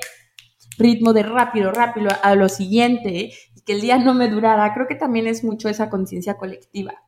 ritmo 0.77 1.13
de 1.13 1.23
rápido, 1.23 1.71
rápido 1.71 2.09
a 2.21 2.35
lo 2.35 2.49
siguiente, 2.49 3.31
y 3.55 3.61
que 3.61 3.73
el 3.73 3.81
día 3.81 3.97
no 3.97 4.13
me 4.13 4.27
durara, 4.29 4.73
creo 4.73 4.87
que 4.87 4.95
también 4.95 5.27
es 5.27 5.43
mucho 5.43 5.69
esa 5.69 5.89
conciencia 5.89 6.37
colectiva. 6.37 7.03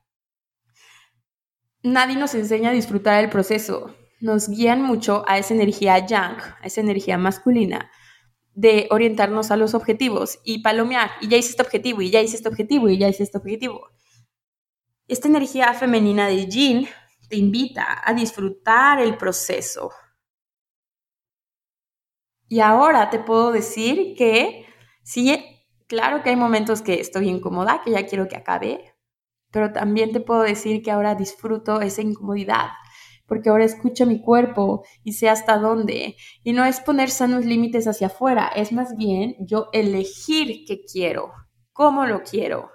Nadie 1.84 2.16
nos 2.16 2.34
enseña 2.36 2.72
a 2.72 2.74
disfrutar 2.74 3.24
el 3.24 3.30
proceso, 3.30 3.96
nos 4.20 4.50
guían 4.50 4.82
mucho 4.82 5.24
a 5.28 5.38
esa 5.38 5.54
energía 5.54 6.06
yang, 6.06 6.38
a 6.62 6.66
esa 6.66 6.82
energía 6.82 7.18
masculina, 7.18 7.92
de 8.58 8.88
orientarnos 8.90 9.52
a 9.52 9.56
los 9.56 9.76
objetivos 9.76 10.40
y 10.44 10.64
palomear, 10.64 11.12
y 11.22 11.28
ya 11.28 11.38
hice 11.38 11.52
este 11.52 11.62
objetivo, 11.62 12.02
y 12.02 12.10
ya 12.10 12.22
hice 12.22 12.38
este 12.38 12.50
objetivo, 12.50 12.90
y 12.90 12.98
ya 12.98 13.08
hice 13.08 13.22
este 13.22 13.38
objetivo. 13.38 13.88
Esta 15.08 15.28
energía 15.28 15.76
femenina 15.76 16.28
de 16.28 16.48
Yin 16.48 16.88
te 17.30 17.36
invita 17.36 18.02
a 18.04 18.14
disfrutar 18.16 19.00
el 19.00 19.16
proceso. 19.16 19.92
Y 22.48 22.62
ahora 22.62 23.12
te 23.12 23.20
puedo 23.20 23.52
decir 23.52 24.16
que 24.18 24.66
sí, 25.04 25.40
claro 25.86 26.24
que 26.24 26.32
hay 26.32 26.36
momentos 26.36 26.82
que 26.82 27.00
estoy 27.00 27.30
incómoda, 27.30 27.84
que 27.86 27.92
ya 27.92 28.08
quiero 28.08 28.28
que 28.28 28.38
acabe, 28.38 28.96
pero 29.52 29.72
también 29.72 30.12
te 30.12 30.20
puedo 30.20 30.42
decir 30.42 30.82
que 30.82 30.90
ahora 30.90 31.14
disfruto 31.14 31.82
esa 31.82 32.02
incomodidad, 32.02 32.70
porque 33.28 33.50
ahora 33.50 33.66
escucho 33.66 34.06
mi 34.06 34.22
cuerpo 34.22 34.84
y 35.04 35.14
sé 35.14 35.30
hasta 35.30 35.58
dónde. 35.58 36.16
Y 36.44 36.54
no 36.54 36.66
es 36.66 36.80
poner 36.80 37.10
sanos 37.10 37.46
límites 37.46 37.88
hacia 37.88 38.08
afuera, 38.08 38.48
es 38.56 38.72
más 38.72 38.96
bien 38.98 39.36
yo 39.40 39.70
elegir 39.74 40.66
qué 40.66 40.82
quiero, 40.92 41.32
cómo 41.74 42.06
lo 42.06 42.24
quiero. 42.24 42.72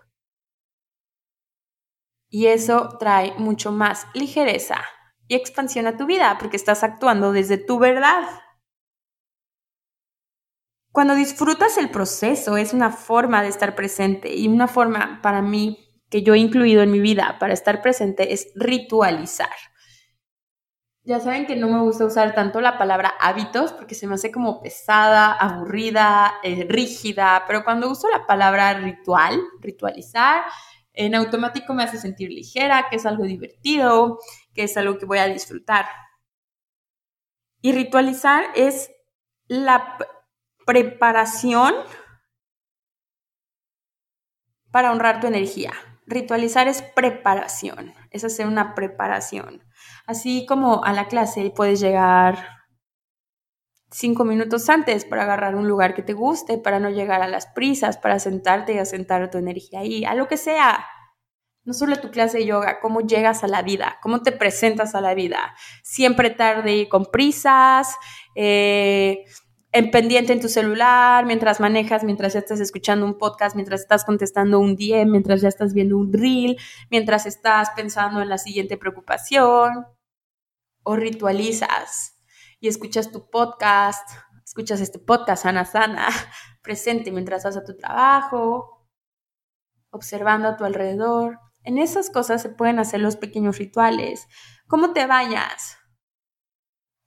Y 2.28 2.46
eso 2.46 2.96
trae 2.98 3.34
mucho 3.38 3.72
más 3.72 4.06
ligereza 4.14 4.82
y 5.28 5.34
expansión 5.34 5.86
a 5.86 5.96
tu 5.96 6.06
vida, 6.06 6.36
porque 6.38 6.56
estás 6.56 6.82
actuando 6.82 7.32
desde 7.32 7.58
tu 7.58 7.78
verdad. 7.78 8.22
Cuando 10.92 11.14
disfrutas 11.14 11.78
el 11.78 11.90
proceso 11.90 12.58
es 12.58 12.74
una 12.74 12.90
forma 12.90 13.42
de 13.42 13.48
estar 13.48 13.74
presente 13.74 14.34
y 14.34 14.46
una 14.46 14.68
forma 14.68 15.20
para 15.22 15.40
mí 15.40 15.78
que 16.10 16.22
yo 16.22 16.34
he 16.34 16.38
incluido 16.38 16.82
en 16.82 16.90
mi 16.90 17.00
vida 17.00 17.38
para 17.40 17.54
estar 17.54 17.80
presente 17.80 18.34
es 18.34 18.52
ritualizar. 18.54 19.48
Ya 21.04 21.18
saben 21.18 21.46
que 21.46 21.56
no 21.56 21.68
me 21.68 21.80
gusta 21.80 22.04
usar 22.04 22.32
tanto 22.32 22.60
la 22.60 22.78
palabra 22.78 23.12
hábitos 23.20 23.72
porque 23.72 23.96
se 23.96 24.06
me 24.06 24.14
hace 24.14 24.30
como 24.30 24.60
pesada, 24.62 25.32
aburrida, 25.32 26.34
eh, 26.44 26.64
rígida, 26.68 27.42
pero 27.48 27.64
cuando 27.64 27.90
uso 27.90 28.08
la 28.08 28.24
palabra 28.24 28.74
ritual, 28.74 29.40
ritualizar, 29.60 30.44
en 30.92 31.16
automático 31.16 31.74
me 31.74 31.82
hace 31.82 31.98
sentir 31.98 32.30
ligera, 32.30 32.86
que 32.88 32.96
es 32.96 33.06
algo 33.06 33.24
divertido, 33.24 34.18
que 34.54 34.64
es 34.64 34.76
algo 34.76 34.98
que 34.98 35.06
voy 35.06 35.18
a 35.18 35.26
disfrutar. 35.26 35.86
Y 37.62 37.72
ritualizar 37.72 38.44
es 38.54 38.90
la 39.48 39.98
preparación 40.64 41.74
para 44.70 44.92
honrar 44.92 45.20
tu 45.20 45.26
energía. 45.26 45.72
Ritualizar 46.06 46.68
es 46.68 46.82
preparación, 46.82 47.94
es 48.10 48.24
hacer 48.24 48.46
una 48.46 48.74
preparación. 48.74 49.62
Así 50.06 50.46
como 50.46 50.84
a 50.84 50.92
la 50.92 51.06
clase 51.06 51.52
puedes 51.54 51.80
llegar 51.80 52.62
cinco 53.92 54.24
minutos 54.24 54.68
antes 54.68 55.04
para 55.04 55.22
agarrar 55.22 55.54
un 55.54 55.68
lugar 55.68 55.94
que 55.94 56.02
te 56.02 56.14
guste, 56.14 56.58
para 56.58 56.80
no 56.80 56.90
llegar 56.90 57.22
a 57.22 57.28
las 57.28 57.46
prisas, 57.46 57.98
para 57.98 58.18
sentarte 58.18 58.74
y 58.74 58.78
asentar 58.78 59.30
tu 59.30 59.38
energía 59.38 59.80
ahí, 59.80 60.04
a 60.04 60.14
lo 60.14 60.26
que 60.26 60.36
sea. 60.36 60.84
No 61.64 61.74
solo 61.74 62.00
tu 62.00 62.10
clase 62.10 62.38
de 62.38 62.46
yoga, 62.46 62.80
cómo 62.80 63.02
llegas 63.02 63.44
a 63.44 63.48
la 63.48 63.62
vida, 63.62 63.98
cómo 64.02 64.22
te 64.22 64.32
presentas 64.32 64.96
a 64.96 65.00
la 65.00 65.14
vida. 65.14 65.54
Siempre 65.84 66.30
tarde 66.30 66.74
y 66.74 66.88
con 66.88 67.06
prisas, 67.06 67.96
eh, 68.34 69.24
en 69.72 69.90
pendiente 69.90 70.32
en 70.34 70.40
tu 70.40 70.48
celular, 70.48 71.24
mientras 71.24 71.58
manejas, 71.58 72.04
mientras 72.04 72.34
ya 72.34 72.40
estás 72.40 72.60
escuchando 72.60 73.06
un 73.06 73.16
podcast, 73.16 73.56
mientras 73.56 73.80
estás 73.80 74.04
contestando 74.04 74.58
un 74.58 74.76
DM, 74.76 75.10
mientras 75.10 75.40
ya 75.40 75.48
estás 75.48 75.72
viendo 75.72 75.96
un 75.96 76.12
reel, 76.12 76.58
mientras 76.90 77.24
estás 77.24 77.70
pensando 77.74 78.20
en 78.20 78.28
la 78.28 78.38
siguiente 78.38 78.76
preocupación, 78.76 79.86
o 80.84 80.96
ritualizas 80.96 82.18
y 82.60 82.68
escuchas 82.68 83.10
tu 83.10 83.30
podcast, 83.30 84.08
escuchas 84.44 84.80
este 84.80 84.98
podcast 84.98 85.44
sana 85.44 85.64
sana, 85.64 86.08
presente 86.62 87.10
mientras 87.10 87.44
vas 87.44 87.56
a 87.56 87.64
tu 87.64 87.76
trabajo, 87.76 88.88
observando 89.90 90.48
a 90.48 90.56
tu 90.56 90.64
alrededor. 90.64 91.38
En 91.64 91.78
esas 91.78 92.10
cosas 92.10 92.42
se 92.42 92.48
pueden 92.48 92.78
hacer 92.78 93.00
los 93.00 93.16
pequeños 93.16 93.58
rituales. 93.58 94.26
¿Cómo 94.66 94.92
te 94.92 95.06
bañas? 95.06 95.78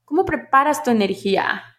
¿Cómo 0.06 0.24
preparas 0.24 0.84
tu 0.84 0.92
energía? 0.92 1.75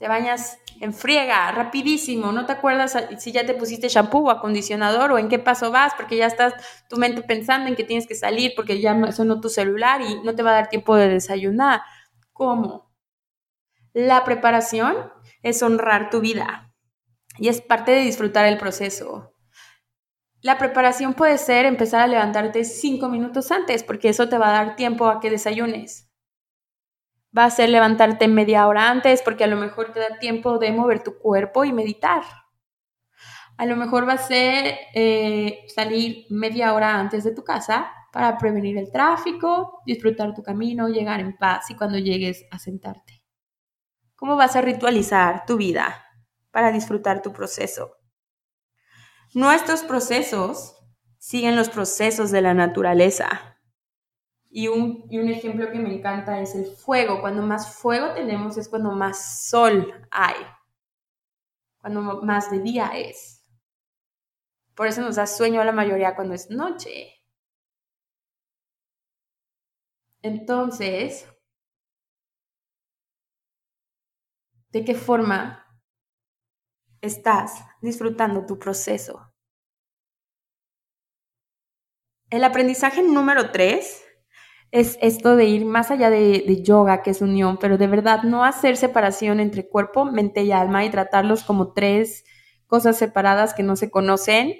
Te 0.00 0.08
bañas 0.08 0.58
en 0.80 0.94
friega, 0.94 1.52
rapidísimo, 1.52 2.32
no 2.32 2.46
te 2.46 2.52
acuerdas 2.52 2.96
si 3.18 3.32
ya 3.32 3.44
te 3.44 3.52
pusiste 3.52 3.90
shampoo 3.90 4.28
o 4.28 4.30
acondicionador 4.30 5.12
o 5.12 5.18
en 5.18 5.28
qué 5.28 5.38
paso 5.38 5.70
vas, 5.70 5.92
porque 5.94 6.16
ya 6.16 6.26
estás 6.26 6.54
tu 6.88 6.96
mente 6.96 7.20
pensando 7.20 7.68
en 7.68 7.76
que 7.76 7.84
tienes 7.84 8.06
que 8.06 8.14
salir 8.14 8.54
porque 8.56 8.80
ya 8.80 9.12
sonó 9.12 9.42
tu 9.42 9.50
celular 9.50 10.00
y 10.00 10.22
no 10.22 10.34
te 10.34 10.42
va 10.42 10.52
a 10.52 10.54
dar 10.54 10.68
tiempo 10.70 10.96
de 10.96 11.10
desayunar. 11.10 11.82
¿Cómo? 12.32 12.90
La 13.92 14.24
preparación 14.24 15.12
es 15.42 15.62
honrar 15.62 16.08
tu 16.08 16.20
vida 16.20 16.72
y 17.36 17.48
es 17.48 17.60
parte 17.60 17.92
de 17.92 18.00
disfrutar 18.00 18.46
el 18.46 18.56
proceso. 18.56 19.34
La 20.40 20.56
preparación 20.56 21.12
puede 21.12 21.36
ser 21.36 21.66
empezar 21.66 22.00
a 22.00 22.06
levantarte 22.06 22.64
cinco 22.64 23.10
minutos 23.10 23.50
antes, 23.50 23.82
porque 23.82 24.08
eso 24.08 24.30
te 24.30 24.38
va 24.38 24.48
a 24.48 24.64
dar 24.64 24.76
tiempo 24.76 25.08
a 25.08 25.20
que 25.20 25.28
desayunes 25.28 26.09
va 27.36 27.44
a 27.44 27.50
ser 27.50 27.68
levantarte 27.68 28.28
media 28.28 28.66
hora 28.66 28.90
antes 28.90 29.22
porque 29.22 29.44
a 29.44 29.46
lo 29.46 29.56
mejor 29.56 29.92
te 29.92 30.00
da 30.00 30.18
tiempo 30.18 30.58
de 30.58 30.72
mover 30.72 31.02
tu 31.02 31.18
cuerpo 31.18 31.64
y 31.64 31.72
meditar. 31.72 32.22
A 33.56 33.66
lo 33.66 33.76
mejor 33.76 34.08
va 34.08 34.14
a 34.14 34.18
ser 34.18 34.78
eh, 34.94 35.64
salir 35.74 36.26
media 36.30 36.72
hora 36.74 36.98
antes 36.98 37.24
de 37.24 37.34
tu 37.34 37.44
casa 37.44 37.92
para 38.12 38.38
prevenir 38.38 38.78
el 38.78 38.90
tráfico, 38.90 39.82
disfrutar 39.86 40.34
tu 40.34 40.42
camino, 40.42 40.88
llegar 40.88 41.20
en 41.20 41.36
paz 41.36 41.70
y 41.70 41.76
cuando 41.76 41.98
llegues 41.98 42.44
a 42.50 42.58
sentarte. 42.58 43.22
¿Cómo 44.16 44.36
vas 44.36 44.56
a 44.56 44.60
ritualizar 44.60 45.46
tu 45.46 45.56
vida 45.56 46.04
para 46.50 46.72
disfrutar 46.72 47.22
tu 47.22 47.32
proceso? 47.32 47.96
Nuestros 49.32 49.82
procesos 49.82 50.76
siguen 51.18 51.54
los 51.54 51.68
procesos 51.68 52.30
de 52.30 52.42
la 52.42 52.52
naturaleza. 52.52 53.49
Y 54.52 54.66
un, 54.66 55.06
y 55.08 55.18
un 55.18 55.28
ejemplo 55.28 55.70
que 55.70 55.78
me 55.78 55.94
encanta 55.94 56.40
es 56.40 56.56
el 56.56 56.66
fuego. 56.66 57.20
Cuando 57.20 57.40
más 57.42 57.76
fuego 57.76 58.12
tenemos 58.14 58.56
es 58.58 58.68
cuando 58.68 58.90
más 58.90 59.48
sol 59.48 60.06
hay, 60.10 60.34
cuando 61.80 62.20
más 62.22 62.50
de 62.50 62.60
día 62.60 62.90
es. 62.96 63.46
Por 64.74 64.88
eso 64.88 65.02
nos 65.02 65.16
da 65.16 65.26
sueño 65.26 65.60
a 65.60 65.64
la 65.64 65.72
mayoría 65.72 66.16
cuando 66.16 66.34
es 66.34 66.50
noche. 66.50 67.22
Entonces, 70.22 71.26
¿de 74.70 74.84
qué 74.84 74.94
forma 74.94 75.64
estás 77.00 77.64
disfrutando 77.80 78.44
tu 78.46 78.58
proceso? 78.58 79.32
El 82.30 82.44
aprendizaje 82.44 83.02
número 83.02 83.50
tres 83.50 84.04
es 84.72 84.98
esto 85.00 85.36
de 85.36 85.46
ir 85.46 85.64
más 85.64 85.90
allá 85.90 86.10
de, 86.10 86.62
yoga, 86.62 87.02
que 87.02 87.10
es 87.10 87.20
unión, 87.20 87.58
pero 87.58 87.76
de 87.76 87.86
verdad 87.86 88.22
no 88.22 88.44
hacer 88.44 88.76
separación 88.76 89.40
entre 89.40 89.68
cuerpo, 89.68 90.04
mente 90.04 90.42
y 90.42 90.52
alma 90.52 90.84
y 90.84 90.90
tratarlos 90.90 91.42
como 91.42 91.72
tres 91.72 92.24
cosas 92.66 92.96
separadas 92.96 93.52
que 93.52 93.64
no 93.64 93.74
se 93.74 93.90
conocen 93.90 94.54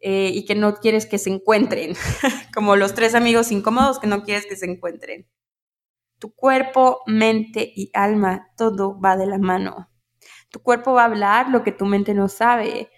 eh, 0.00 0.30
y 0.34 0.44
que 0.46 0.56
no 0.56 0.74
quieres 0.74 1.06
que 1.06 1.18
se 1.18 1.30
encuentren, 1.30 1.94
como 2.54 2.74
los 2.74 2.94
tres 2.94 3.14
amigos 3.14 3.52
incómodos 3.52 4.00
que 4.00 4.08
no 4.08 4.24
quieres 4.24 4.46
que 4.46 4.56
se 4.56 4.66
encuentren. 4.66 5.28
Tu 6.18 6.34
cuerpo, 6.34 7.00
mente 7.06 7.72
y 7.74 7.90
alma, 7.94 8.48
todo 8.56 9.00
va 9.00 9.16
de 9.16 9.26
la 9.26 9.38
mano. 9.38 9.88
Tu 10.50 10.60
cuerpo 10.60 10.92
va 10.92 11.02
a 11.02 11.06
hablar 11.06 11.50
lo 11.50 11.62
que 11.62 11.72
tu 11.72 11.86
mente 11.86 12.14
no 12.14 12.28
sabe 12.28 12.90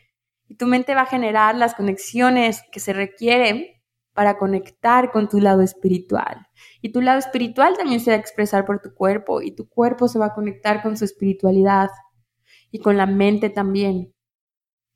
y 0.48 0.56
tu 0.56 0.66
mente 0.66 0.94
va 0.94 1.02
a 1.02 1.06
generar 1.06 1.54
las 1.54 1.74
conexiones 1.74 2.62
que 2.72 2.80
se 2.80 2.92
requieren 2.92 3.73
para 4.14 4.38
conectar 4.38 5.10
con 5.10 5.28
tu 5.28 5.40
lado 5.40 5.60
espiritual. 5.60 6.46
Y 6.80 6.92
tu 6.92 7.00
lado 7.00 7.18
espiritual 7.18 7.76
también 7.76 8.00
se 8.00 8.12
va 8.12 8.16
a 8.16 8.20
expresar 8.20 8.64
por 8.64 8.80
tu 8.80 8.94
cuerpo 8.94 9.42
y 9.42 9.54
tu 9.54 9.68
cuerpo 9.68 10.08
se 10.08 10.18
va 10.18 10.26
a 10.26 10.34
conectar 10.34 10.82
con 10.82 10.96
su 10.96 11.04
espiritualidad 11.04 11.90
y 12.70 12.78
con 12.78 12.96
la 12.96 13.06
mente 13.06 13.50
también. 13.50 14.14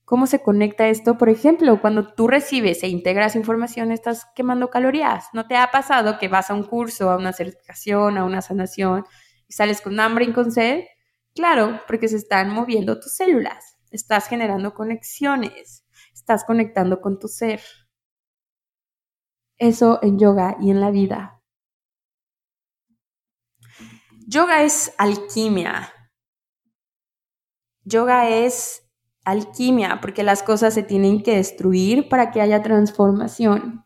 ¿Cómo 0.04 0.26
se 0.26 0.40
conecta 0.40 0.88
esto? 0.88 1.18
Por 1.18 1.28
ejemplo, 1.28 1.82
cuando 1.82 2.14
tú 2.14 2.28
recibes 2.28 2.82
e 2.82 2.88
integras 2.88 3.36
información, 3.36 3.92
estás 3.92 4.26
quemando 4.34 4.70
calorías. 4.70 5.26
¿No 5.34 5.46
te 5.46 5.54
ha 5.54 5.70
pasado 5.70 6.18
que 6.18 6.28
vas 6.28 6.48
a 6.48 6.54
un 6.54 6.62
curso, 6.62 7.10
a 7.10 7.16
una 7.16 7.34
certificación, 7.34 8.16
a 8.16 8.24
una 8.24 8.40
sanación 8.40 9.04
y 9.46 9.52
sales 9.52 9.82
con 9.82 10.00
hambre 10.00 10.24
y 10.24 10.32
con 10.32 10.50
sed? 10.50 10.84
Claro, 11.34 11.82
porque 11.86 12.08
se 12.08 12.16
están 12.16 12.50
moviendo 12.50 12.98
tus 12.98 13.16
células, 13.16 13.76
estás 13.90 14.28
generando 14.28 14.72
conexiones, 14.72 15.84
estás 16.14 16.44
conectando 16.44 17.02
con 17.02 17.18
tu 17.18 17.28
ser. 17.28 17.60
Eso 19.58 19.98
en 20.02 20.18
yoga 20.18 20.56
y 20.60 20.70
en 20.70 20.80
la 20.80 20.90
vida. 20.90 21.42
Yoga 24.26 24.62
es 24.62 24.94
alquimia. 24.98 25.92
Yoga 27.82 28.28
es 28.28 28.88
alquimia 29.24 30.00
porque 30.00 30.22
las 30.22 30.42
cosas 30.42 30.74
se 30.74 30.82
tienen 30.82 31.22
que 31.22 31.36
destruir 31.36 32.08
para 32.08 32.30
que 32.30 32.40
haya 32.40 32.62
transformación. 32.62 33.82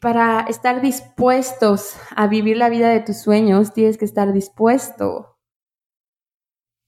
Para 0.00 0.40
estar 0.42 0.80
dispuestos 0.80 1.96
a 2.14 2.26
vivir 2.26 2.56
la 2.56 2.68
vida 2.68 2.88
de 2.88 3.00
tus 3.00 3.18
sueños, 3.18 3.72
tienes 3.72 3.98
que 3.98 4.04
estar 4.04 4.32
dispuesto 4.32 5.38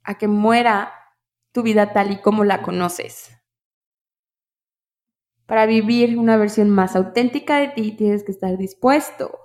a 0.05 0.17
que 0.19 0.29
muera 0.29 0.93
tu 1.53 1.63
vida 1.63 1.93
tal 1.93 2.13
y 2.13 2.21
como 2.21 2.45
la 2.45 2.63
conoces. 2.63 3.36
Para 5.47 5.67
vivir 5.67 6.19
una 6.19 6.37
versión 6.37 6.71
más 6.71 6.97
auténtica 6.97 7.59
de 7.59 7.69
ti 7.69 7.93
tienes 7.93 8.25
que 8.25 8.33
estar 8.33 8.59
dispuesto 8.59 9.39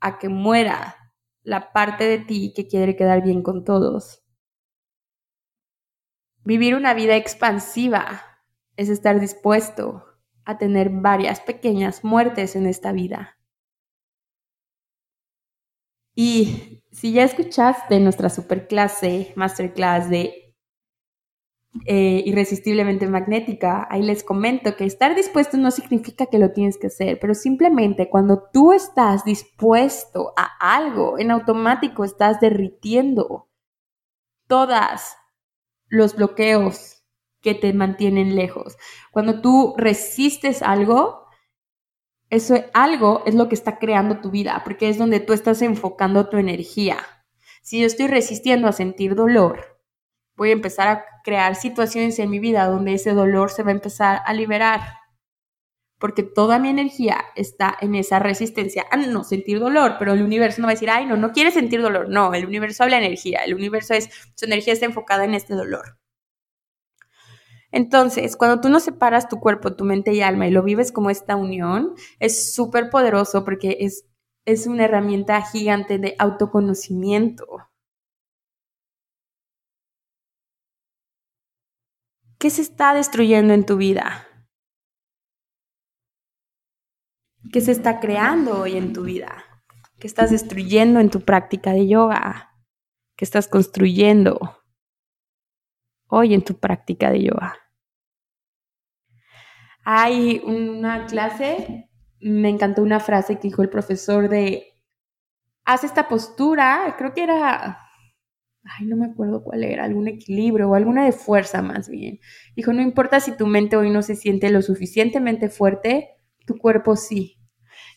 a 0.00 0.18
que 0.18 0.28
muera 0.28 0.96
la 1.42 1.72
parte 1.72 2.04
de 2.04 2.18
ti 2.18 2.52
que 2.54 2.66
quiere 2.66 2.96
quedar 2.96 3.22
bien 3.22 3.42
con 3.42 3.64
todos. 3.64 4.24
Vivir 6.44 6.74
una 6.74 6.94
vida 6.94 7.16
expansiva 7.16 8.22
es 8.76 8.88
estar 8.88 9.20
dispuesto 9.20 10.04
a 10.44 10.58
tener 10.58 10.90
varias 10.90 11.40
pequeñas 11.40 12.04
muertes 12.04 12.56
en 12.56 12.66
esta 12.66 12.92
vida. 12.92 13.38
Y 16.14 16.82
si 16.90 17.12
ya 17.12 17.24
escuchaste 17.24 18.00
nuestra 18.00 18.30
superclase, 18.30 19.32
masterclass 19.36 20.08
de 20.08 20.45
eh, 21.84 22.22
irresistiblemente 22.24 23.06
magnética, 23.06 23.86
ahí 23.90 24.02
les 24.02 24.24
comento 24.24 24.76
que 24.76 24.84
estar 24.84 25.14
dispuesto 25.14 25.56
no 25.56 25.70
significa 25.70 26.26
que 26.26 26.38
lo 26.38 26.52
tienes 26.52 26.78
que 26.78 26.86
hacer, 26.86 27.18
pero 27.20 27.34
simplemente 27.34 28.08
cuando 28.08 28.48
tú 28.52 28.72
estás 28.72 29.24
dispuesto 29.24 30.32
a 30.36 30.76
algo, 30.76 31.18
en 31.18 31.30
automático 31.30 32.04
estás 32.04 32.40
derritiendo 32.40 33.48
todas 34.46 35.16
los 35.88 36.16
bloqueos 36.16 37.04
que 37.40 37.54
te 37.54 37.72
mantienen 37.72 38.34
lejos. 38.34 38.76
Cuando 39.12 39.40
tú 39.40 39.74
resistes 39.76 40.62
algo, 40.62 41.26
eso 42.30 42.56
algo 42.74 43.22
es 43.26 43.34
lo 43.34 43.48
que 43.48 43.54
está 43.54 43.78
creando 43.78 44.20
tu 44.20 44.30
vida, 44.30 44.62
porque 44.64 44.88
es 44.88 44.98
donde 44.98 45.20
tú 45.20 45.32
estás 45.32 45.62
enfocando 45.62 46.28
tu 46.28 46.38
energía. 46.38 46.98
Si 47.62 47.80
yo 47.80 47.86
estoy 47.86 48.08
resistiendo 48.08 48.68
a 48.68 48.72
sentir 48.72 49.14
dolor, 49.14 49.80
voy 50.36 50.50
a 50.50 50.54
empezar 50.54 50.88
a 50.88 51.04
crear 51.26 51.56
situaciones 51.56 52.20
en 52.20 52.30
mi 52.30 52.38
vida 52.38 52.68
donde 52.68 52.94
ese 52.94 53.12
dolor 53.12 53.50
se 53.50 53.64
va 53.64 53.70
a 53.70 53.74
empezar 53.74 54.22
a 54.24 54.32
liberar. 54.32 54.80
Porque 55.98 56.22
toda 56.22 56.60
mi 56.60 56.68
energía 56.68 57.24
está 57.34 57.76
en 57.80 57.96
esa 57.96 58.20
resistencia 58.20 58.84
a 58.92 58.96
no 58.96 59.24
sentir 59.24 59.58
dolor, 59.58 59.96
pero 59.98 60.12
el 60.12 60.22
universo 60.22 60.60
no 60.60 60.68
va 60.68 60.70
a 60.70 60.74
decir, 60.74 60.88
ay, 60.88 61.04
no, 61.04 61.16
no 61.16 61.32
quiere 61.32 61.50
sentir 61.50 61.82
dolor. 61.82 62.08
No, 62.08 62.32
el 62.32 62.46
universo 62.46 62.84
habla 62.84 63.00
de 63.00 63.06
energía, 63.06 63.40
el 63.44 63.54
universo 63.54 63.94
es, 63.94 64.08
su 64.36 64.44
energía 64.44 64.72
está 64.72 64.86
enfocada 64.86 65.24
en 65.24 65.34
este 65.34 65.54
dolor. 65.54 65.98
Entonces, 67.72 68.36
cuando 68.36 68.60
tú 68.60 68.68
no 68.68 68.78
separas 68.78 69.28
tu 69.28 69.40
cuerpo, 69.40 69.74
tu 69.74 69.84
mente 69.84 70.14
y 70.14 70.22
alma 70.22 70.46
y 70.46 70.52
lo 70.52 70.62
vives 70.62 70.92
como 70.92 71.10
esta 71.10 71.34
unión, 71.34 71.94
es 72.20 72.54
súper 72.54 72.88
poderoso 72.88 73.44
porque 73.44 73.78
es, 73.80 74.06
es 74.44 74.68
una 74.68 74.84
herramienta 74.84 75.42
gigante 75.42 75.98
de 75.98 76.14
autoconocimiento. 76.20 77.46
¿Qué 82.46 82.50
se 82.50 82.62
está 82.62 82.94
destruyendo 82.94 83.54
en 83.54 83.66
tu 83.66 83.76
vida? 83.76 84.24
¿Qué 87.52 87.60
se 87.60 87.72
está 87.72 87.98
creando 87.98 88.60
hoy 88.60 88.76
en 88.76 88.92
tu 88.92 89.02
vida? 89.02 89.44
¿Qué 89.98 90.06
estás 90.06 90.30
destruyendo 90.30 91.00
en 91.00 91.10
tu 91.10 91.22
práctica 91.22 91.72
de 91.72 91.88
yoga? 91.88 92.54
¿Qué 93.16 93.24
estás 93.24 93.48
construyendo 93.48 94.62
hoy 96.06 96.34
en 96.34 96.44
tu 96.44 96.56
práctica 96.60 97.10
de 97.10 97.24
yoga? 97.24 97.56
Hay 99.84 100.40
una 100.44 101.06
clase, 101.06 101.90
me 102.20 102.48
encantó 102.48 102.82
una 102.82 103.00
frase 103.00 103.40
que 103.40 103.48
dijo 103.48 103.62
el 103.62 103.70
profesor 103.70 104.28
de, 104.28 104.68
haz 105.64 105.82
esta 105.82 106.06
postura, 106.06 106.94
creo 106.96 107.12
que 107.12 107.24
era 107.24 107.85
ay, 108.78 108.86
no 108.86 108.96
me 108.96 109.06
acuerdo 109.06 109.42
cuál 109.42 109.64
era, 109.64 109.84
algún 109.84 110.08
equilibrio 110.08 110.68
o 110.68 110.74
alguna 110.74 111.04
de 111.04 111.12
fuerza 111.12 111.62
más 111.62 111.88
bien. 111.88 112.20
Dijo, 112.54 112.72
no 112.72 112.82
importa 112.82 113.20
si 113.20 113.36
tu 113.36 113.46
mente 113.46 113.76
hoy 113.76 113.90
no 113.90 114.02
se 114.02 114.16
siente 114.16 114.50
lo 114.50 114.62
suficientemente 114.62 115.48
fuerte, 115.48 116.10
tu 116.46 116.58
cuerpo 116.58 116.96
sí. 116.96 117.38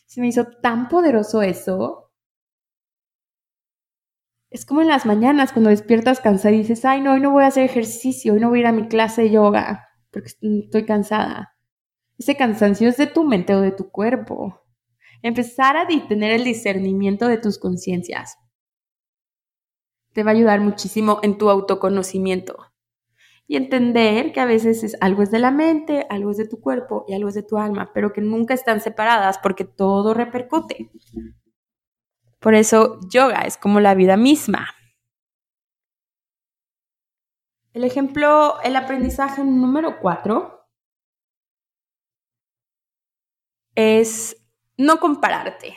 Se 0.06 0.20
me 0.20 0.28
hizo 0.28 0.46
tan 0.62 0.88
poderoso 0.88 1.42
eso. 1.42 2.12
Es 4.50 4.66
como 4.66 4.80
en 4.80 4.88
las 4.88 5.06
mañanas 5.06 5.52
cuando 5.52 5.70
despiertas 5.70 6.20
cansada 6.20 6.54
y 6.54 6.58
dices, 6.58 6.84
ay, 6.84 7.00
no, 7.00 7.12
hoy 7.12 7.20
no 7.20 7.30
voy 7.30 7.44
a 7.44 7.48
hacer 7.48 7.64
ejercicio, 7.64 8.34
hoy 8.34 8.40
no 8.40 8.48
voy 8.48 8.58
a 8.58 8.62
ir 8.62 8.66
a 8.66 8.72
mi 8.72 8.88
clase 8.88 9.22
de 9.22 9.30
yoga 9.30 9.86
porque 10.10 10.28
estoy 10.28 10.84
cansada. 10.84 11.56
Ese 12.18 12.36
cansancio 12.36 12.88
es 12.88 12.96
de 12.96 13.06
tu 13.06 13.24
mente 13.24 13.54
o 13.54 13.60
de 13.60 13.72
tu 13.72 13.90
cuerpo. 13.90 14.60
Empezar 15.22 15.76
a 15.76 15.86
tener 15.86 16.32
el 16.32 16.44
discernimiento 16.44 17.28
de 17.28 17.38
tus 17.38 17.58
conciencias 17.58 18.36
te 20.12 20.22
va 20.22 20.30
a 20.30 20.34
ayudar 20.34 20.60
muchísimo 20.60 21.20
en 21.22 21.38
tu 21.38 21.50
autoconocimiento. 21.50 22.56
Y 23.46 23.56
entender 23.56 24.32
que 24.32 24.40
a 24.40 24.44
veces 24.44 24.84
es, 24.84 24.96
algo 25.00 25.22
es 25.22 25.30
de 25.30 25.40
la 25.40 25.50
mente, 25.50 26.06
algo 26.08 26.30
es 26.30 26.36
de 26.36 26.46
tu 26.46 26.60
cuerpo 26.60 27.04
y 27.08 27.14
algo 27.14 27.28
es 27.28 27.34
de 27.34 27.42
tu 27.42 27.58
alma, 27.58 27.90
pero 27.92 28.12
que 28.12 28.20
nunca 28.20 28.54
están 28.54 28.80
separadas 28.80 29.38
porque 29.38 29.64
todo 29.64 30.14
repercute. 30.14 30.90
Por 32.38 32.54
eso 32.54 33.00
yoga 33.10 33.42
es 33.42 33.56
como 33.56 33.80
la 33.80 33.94
vida 33.94 34.16
misma. 34.16 34.68
El 37.72 37.84
ejemplo, 37.84 38.60
el 38.62 38.76
aprendizaje 38.76 39.44
número 39.44 40.00
cuatro 40.00 40.68
es 43.74 44.36
no 44.76 44.98
compararte. 44.98 45.76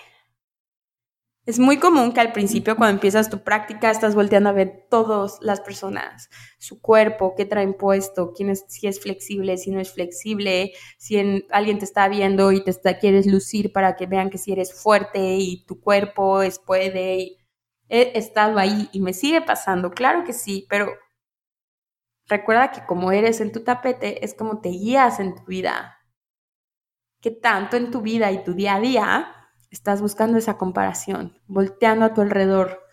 Es 1.45 1.59
muy 1.59 1.77
común 1.77 2.13
que 2.13 2.21
al 2.21 2.31
principio 2.31 2.77
cuando 2.77 2.93
empiezas 2.95 3.29
tu 3.29 3.43
práctica 3.43 3.91
estás 3.91 4.15
volteando 4.15 4.49
a 4.49 4.53
ver 4.53 4.87
todas 4.89 5.39
las 5.41 5.59
personas, 5.59 6.29
su 6.57 6.79
cuerpo, 6.81 7.33
qué 7.35 7.43
traen 7.43 7.73
puesto, 7.73 8.31
quién 8.33 8.49
es, 8.49 8.63
si 8.69 8.87
es 8.87 9.01
flexible, 9.01 9.57
si 9.57 9.71
no 9.71 9.81
es 9.81 9.91
flexible, 9.91 10.71
si 10.97 11.45
alguien 11.51 11.79
te 11.79 11.85
está 11.85 12.07
viendo 12.07 12.53
y 12.53 12.63
te 12.63 12.71
está, 12.71 12.97
quieres 12.97 13.27
lucir 13.27 13.73
para 13.73 13.97
que 13.97 14.05
vean 14.05 14.29
que 14.29 14.37
si 14.37 14.53
eres 14.53 14.73
fuerte 14.81 15.19
y 15.19 15.65
tu 15.65 15.81
cuerpo 15.81 16.41
es 16.41 16.59
puede. 16.59 17.35
he 17.89 18.17
estado 18.17 18.57
ahí 18.57 18.89
y 18.93 19.01
me 19.01 19.13
sigue 19.13 19.41
pasando, 19.41 19.91
claro 19.91 20.23
que 20.23 20.31
sí, 20.31 20.65
pero 20.69 20.93
recuerda 22.27 22.71
que 22.71 22.85
como 22.85 23.11
eres 23.11 23.41
en 23.41 23.51
tu 23.51 23.63
tapete 23.65 24.23
es 24.23 24.33
como 24.33 24.61
te 24.61 24.69
guías 24.69 25.19
en 25.19 25.35
tu 25.35 25.43
vida. 25.43 25.97
Que 27.21 27.31
tanto 27.31 27.75
en 27.75 27.91
tu 27.91 28.01
vida 28.01 28.31
y 28.31 28.43
tu 28.45 28.53
día 28.53 28.75
a 28.75 28.79
día 28.79 29.42
estás 29.73 30.01
buscando 30.01 30.37
esa 30.37 30.57
comparación, 30.57 31.37
volteando 31.47 32.05
a 32.05 32.13
tu 32.13 32.21
alrededor. 32.21 32.83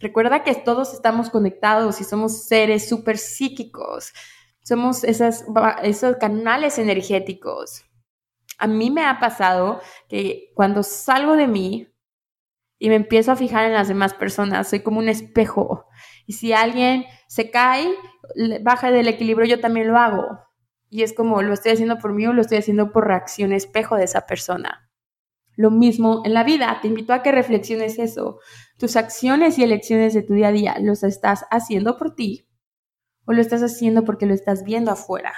Recuerda 0.00 0.42
que 0.42 0.54
todos 0.54 0.94
estamos 0.94 1.28
conectados 1.28 2.00
y 2.00 2.04
somos 2.04 2.46
seres 2.46 2.88
súper 2.88 3.18
psíquicos. 3.18 4.12
Somos 4.62 5.04
esas, 5.04 5.44
esos 5.82 6.16
canales 6.16 6.78
energéticos. 6.78 7.84
A 8.58 8.66
mí 8.66 8.90
me 8.90 9.04
ha 9.04 9.20
pasado 9.20 9.80
que 10.08 10.50
cuando 10.54 10.82
salgo 10.82 11.36
de 11.36 11.46
mí 11.46 11.88
y 12.78 12.88
me 12.88 12.94
empiezo 12.94 13.32
a 13.32 13.36
fijar 13.36 13.66
en 13.66 13.74
las 13.74 13.88
demás 13.88 14.14
personas, 14.14 14.68
soy 14.68 14.80
como 14.80 14.98
un 14.98 15.10
espejo. 15.10 15.86
Y 16.26 16.32
si 16.34 16.54
alguien 16.54 17.04
se 17.28 17.50
cae, 17.50 17.94
baja 18.62 18.90
del 18.90 19.08
equilibrio, 19.08 19.46
yo 19.46 19.60
también 19.60 19.88
lo 19.88 19.98
hago. 19.98 20.40
Y 20.88 21.02
es 21.02 21.12
como, 21.12 21.42
lo 21.42 21.52
estoy 21.52 21.72
haciendo 21.72 21.98
por 21.98 22.14
mí 22.14 22.26
o 22.26 22.32
lo 22.32 22.40
estoy 22.40 22.58
haciendo 22.58 22.92
por 22.92 23.06
reacción 23.06 23.52
espejo 23.52 23.96
de 23.96 24.04
esa 24.04 24.26
persona. 24.26 24.89
Lo 25.56 25.70
mismo 25.70 26.22
en 26.24 26.34
la 26.34 26.44
vida, 26.44 26.78
te 26.80 26.88
invito 26.88 27.12
a 27.12 27.22
que 27.22 27.32
reflexiones 27.32 27.98
eso. 27.98 28.38
Tus 28.78 28.96
acciones 28.96 29.58
y 29.58 29.62
elecciones 29.62 30.14
de 30.14 30.22
tu 30.22 30.34
día 30.34 30.48
a 30.48 30.52
día, 30.52 30.76
¿los 30.80 31.02
estás 31.02 31.44
haciendo 31.50 31.98
por 31.98 32.14
ti 32.14 32.48
o 33.26 33.32
lo 33.32 33.40
estás 33.40 33.62
haciendo 33.62 34.04
porque 34.04 34.26
lo 34.26 34.34
estás 34.34 34.64
viendo 34.64 34.90
afuera? 34.90 35.32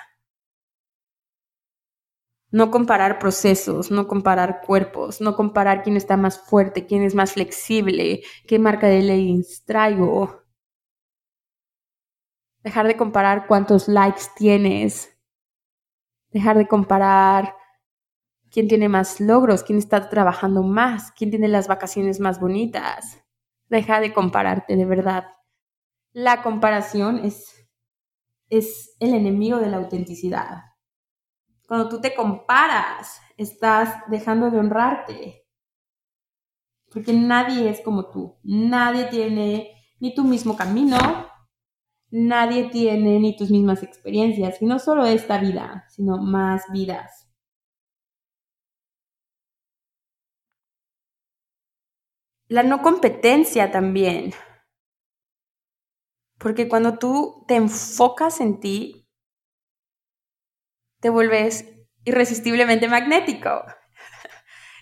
No 2.50 2.70
comparar 2.70 3.18
procesos, 3.18 3.90
no 3.90 4.06
comparar 4.06 4.60
cuerpos, 4.60 5.22
no 5.22 5.34
comparar 5.34 5.82
quién 5.82 5.96
está 5.96 6.18
más 6.18 6.38
fuerte, 6.38 6.86
quién 6.86 7.02
es 7.02 7.14
más 7.14 7.32
flexible, 7.32 8.22
qué 8.46 8.58
marca 8.58 8.88
de 8.88 9.00
leggings 9.00 9.64
traigo. 9.64 10.42
Dejar 12.62 12.86
de 12.86 12.96
comparar 12.96 13.46
cuántos 13.46 13.88
likes 13.88 14.22
tienes. 14.36 15.18
Dejar 16.30 16.58
de 16.58 16.68
comparar 16.68 17.54
quién 18.52 18.68
tiene 18.68 18.88
más 18.88 19.20
logros, 19.20 19.64
quién 19.64 19.78
está 19.78 20.08
trabajando 20.10 20.62
más, 20.62 21.10
quién 21.12 21.30
tiene 21.30 21.48
las 21.48 21.66
vacaciones 21.66 22.20
más 22.20 22.38
bonitas. 22.38 23.24
Deja 23.68 23.98
de 24.00 24.12
compararte, 24.12 24.76
de 24.76 24.84
verdad. 24.84 25.24
La 26.12 26.42
comparación 26.42 27.24
es, 27.24 27.66
es 28.50 28.94
el 29.00 29.14
enemigo 29.14 29.58
de 29.58 29.68
la 29.68 29.78
autenticidad. 29.78 30.64
Cuando 31.66 31.88
tú 31.88 32.00
te 32.02 32.14
comparas, 32.14 33.22
estás 33.38 33.94
dejando 34.08 34.50
de 34.50 34.58
honrarte. 34.58 35.46
Porque 36.92 37.14
nadie 37.14 37.70
es 37.70 37.80
como 37.80 38.10
tú. 38.10 38.38
Nadie 38.42 39.06
tiene 39.06 39.72
ni 39.98 40.14
tu 40.14 40.24
mismo 40.24 40.56
camino, 40.56 40.98
nadie 42.10 42.64
tiene 42.64 43.18
ni 43.20 43.34
tus 43.36 43.50
mismas 43.50 43.82
experiencias, 43.82 44.60
y 44.60 44.66
no 44.66 44.78
solo 44.78 45.06
esta 45.06 45.38
vida, 45.38 45.86
sino 45.88 46.18
más 46.18 46.64
vidas. 46.72 47.21
La 52.52 52.62
no 52.62 52.82
competencia 52.82 53.70
también. 53.70 54.34
Porque 56.38 56.68
cuando 56.68 56.98
tú 56.98 57.46
te 57.48 57.54
enfocas 57.54 58.42
en 58.42 58.60
ti, 58.60 59.08
te 61.00 61.08
vuelves 61.08 61.64
irresistiblemente 62.04 62.88
magnético. 62.88 63.64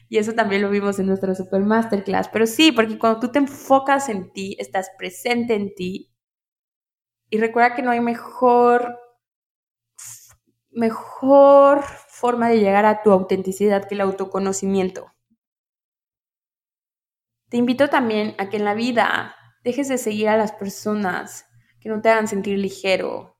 Y 0.09 0.19
eso 0.19 0.33
también 0.33 0.63
lo 0.63 0.71
vimos 0.71 0.99
en 0.99 1.07
nuestra 1.07 1.37
super 1.37 1.61
masterclass. 1.61 2.29
Pero 2.31 2.45
sí, 2.49 2.73
porque 2.73 2.99
cuando 2.99 3.21
tú 3.21 3.31
te 3.31 3.39
enfocas 3.39 4.09
en 4.09 4.33
ti, 4.33 4.57
estás 4.59 4.91
presente 4.99 5.55
en 5.55 5.73
ti. 5.73 6.13
Y 7.31 7.39
recuerda 7.39 7.77
que 7.77 7.83
no 7.83 7.93
hay 7.93 8.01
mejor, 8.01 8.99
mejor 10.73 11.85
forma 11.85 12.49
de 12.49 12.59
llegar 12.59 12.85
a 12.87 13.05
tu 13.05 13.13
autenticidad 13.13 13.87
que 13.87 13.95
el 13.95 14.01
autoconocimiento. 14.01 15.13
Te 17.51 17.57
invito 17.57 17.89
también 17.89 18.37
a 18.39 18.49
que 18.49 18.59
en 18.59 18.65
la 18.65 18.75
vida 18.75 19.35
dejes 19.65 19.89
de 19.89 19.99
seguir 19.99 20.29
a 20.29 20.37
las 20.37 20.53
personas 20.53 21.47
que 21.81 21.89
no 21.89 22.01
te 22.01 22.09
hagan 22.09 22.29
sentir 22.29 22.57
ligero, 22.57 23.37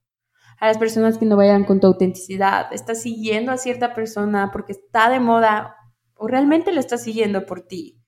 a 0.59 0.67
las 0.67 0.79
personas 0.79 1.17
que 1.17 1.27
no 1.27 1.37
vayan 1.37 1.65
con 1.65 1.79
tu 1.79 1.87
autenticidad. 1.87 2.73
Estás 2.73 3.03
siguiendo 3.03 3.53
a 3.53 3.57
cierta 3.57 3.95
persona 3.95 4.51
porque 4.51 4.73
está 4.73 5.09
de 5.11 5.21
moda 5.21 5.77
o 6.17 6.27
realmente 6.27 6.73
lo 6.73 6.81
estás 6.81 7.05
siguiendo 7.05 7.47
por 7.47 7.69
ti. 7.69 8.03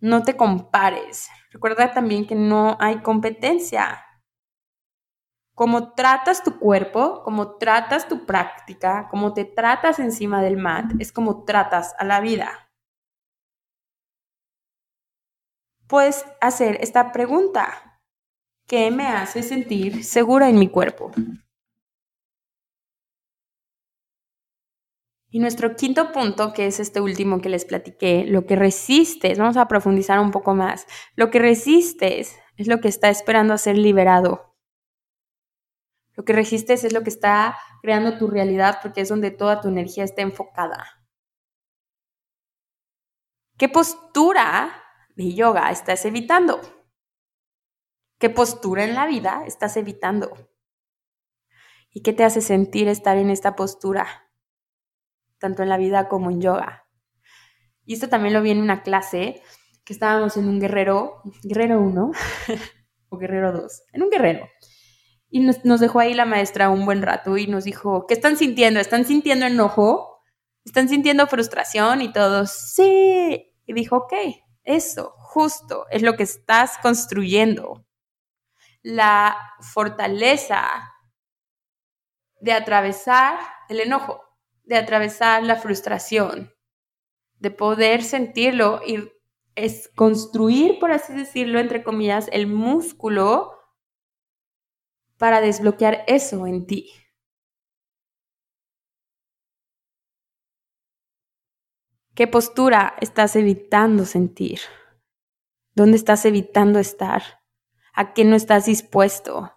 No 0.00 0.24
te 0.24 0.36
compares. 0.36 1.28
Recuerda 1.52 1.92
también 1.92 2.26
que 2.26 2.34
no 2.34 2.76
hay 2.80 2.98
competencia. 3.02 4.04
Cómo 5.54 5.94
tratas 5.94 6.42
tu 6.42 6.58
cuerpo, 6.58 7.22
cómo 7.24 7.58
tratas 7.58 8.08
tu 8.08 8.26
práctica, 8.26 9.06
cómo 9.08 9.34
te 9.34 9.44
tratas 9.44 10.00
encima 10.00 10.42
del 10.42 10.56
mat, 10.56 10.92
es 10.98 11.12
como 11.12 11.44
tratas 11.44 11.94
a 11.98 12.04
la 12.04 12.20
vida. 12.20 12.67
Puedes 15.88 16.26
hacer 16.42 16.76
esta 16.82 17.12
pregunta. 17.12 18.00
¿Qué 18.66 18.90
me 18.90 19.06
hace 19.06 19.42
sentir 19.42 20.04
segura 20.04 20.50
en 20.50 20.58
mi 20.58 20.68
cuerpo? 20.68 21.10
Y 25.30 25.40
nuestro 25.40 25.76
quinto 25.76 26.12
punto, 26.12 26.52
que 26.52 26.66
es 26.66 26.78
este 26.78 27.00
último 27.00 27.40
que 27.40 27.48
les 27.48 27.64
platiqué, 27.64 28.24
lo 28.26 28.44
que 28.44 28.56
resistes, 28.56 29.38
vamos 29.38 29.56
a 29.56 29.68
profundizar 29.68 30.20
un 30.20 30.30
poco 30.30 30.54
más, 30.54 30.86
lo 31.16 31.30
que 31.30 31.38
resistes 31.38 32.36
es 32.56 32.66
lo 32.66 32.80
que 32.80 32.88
está 32.88 33.08
esperando 33.08 33.54
a 33.54 33.58
ser 33.58 33.78
liberado. 33.78 34.54
Lo 36.16 36.24
que 36.24 36.32
resistes 36.32 36.84
es 36.84 36.92
lo 36.92 37.02
que 37.02 37.10
está 37.10 37.56
creando 37.82 38.18
tu 38.18 38.26
realidad 38.26 38.80
porque 38.82 39.02
es 39.02 39.08
donde 39.08 39.30
toda 39.30 39.60
tu 39.60 39.68
energía 39.68 40.04
está 40.04 40.20
enfocada. 40.20 40.84
¿Qué 43.56 43.68
postura 43.68 44.87
de 45.18 45.34
yoga 45.34 45.70
estás 45.72 46.04
evitando? 46.04 46.60
¿Qué 48.20 48.30
postura 48.30 48.84
en 48.84 48.94
la 48.94 49.06
vida 49.06 49.42
estás 49.46 49.76
evitando? 49.76 50.30
¿Y 51.90 52.02
qué 52.02 52.12
te 52.12 52.22
hace 52.22 52.40
sentir 52.40 52.86
estar 52.86 53.18
en 53.18 53.28
esta 53.28 53.56
postura? 53.56 54.06
Tanto 55.38 55.64
en 55.64 55.70
la 55.70 55.76
vida 55.76 56.08
como 56.08 56.30
en 56.30 56.40
yoga. 56.40 56.86
Y 57.84 57.94
esto 57.94 58.08
también 58.08 58.32
lo 58.32 58.42
vi 58.42 58.52
en 58.52 58.60
una 58.60 58.82
clase 58.82 59.42
que 59.84 59.92
estábamos 59.92 60.36
en 60.36 60.48
un 60.48 60.60
guerrero, 60.60 61.22
guerrero 61.42 61.80
1 61.80 62.12
o 63.08 63.18
guerrero 63.18 63.52
2, 63.52 63.82
en 63.94 64.02
un 64.04 64.10
guerrero. 64.10 64.46
Y 65.30 65.40
nos, 65.40 65.80
dejó 65.80 65.98
ahí 65.98 66.14
la 66.14 66.26
maestra 66.26 66.70
un 66.70 66.86
buen 66.86 67.02
rato 67.02 67.36
y 67.36 67.48
nos 67.48 67.64
dijo, 67.64 68.06
¿qué 68.06 68.14
están 68.14 68.36
sintiendo? 68.36 68.78
¿Están 68.78 69.04
sintiendo 69.04 69.46
enojo? 69.46 70.22
¿Están 70.64 70.88
sintiendo 70.88 71.26
frustración? 71.26 72.02
Y 72.02 72.12
todos, 72.12 72.52
sí. 72.52 73.52
Y 73.66 73.72
dijo, 73.72 73.96
ok, 73.96 74.12
eso, 74.68 75.14
justo, 75.18 75.86
es 75.90 76.02
lo 76.02 76.14
que 76.16 76.24
estás 76.24 76.78
construyendo. 76.78 77.86
La 78.82 79.36
fortaleza 79.60 80.62
de 82.40 82.52
atravesar 82.52 83.38
el 83.68 83.80
enojo, 83.80 84.22
de 84.64 84.76
atravesar 84.76 85.42
la 85.42 85.56
frustración, 85.56 86.52
de 87.38 87.50
poder 87.50 88.02
sentirlo 88.02 88.80
y 88.86 89.10
es 89.54 89.90
construir, 89.96 90.78
por 90.78 90.92
así 90.92 91.14
decirlo, 91.14 91.58
entre 91.58 91.82
comillas, 91.82 92.28
el 92.30 92.46
músculo 92.46 93.58
para 95.16 95.40
desbloquear 95.40 96.04
eso 96.06 96.46
en 96.46 96.66
ti. 96.66 96.92
¿Qué 102.18 102.26
postura 102.26 102.96
estás 103.00 103.36
evitando 103.36 104.04
sentir? 104.04 104.58
¿Dónde 105.76 105.96
estás 105.96 106.24
evitando 106.24 106.80
estar? 106.80 107.22
¿A 107.94 108.12
qué 108.12 108.24
no 108.24 108.34
estás 108.34 108.66
dispuesto? 108.66 109.52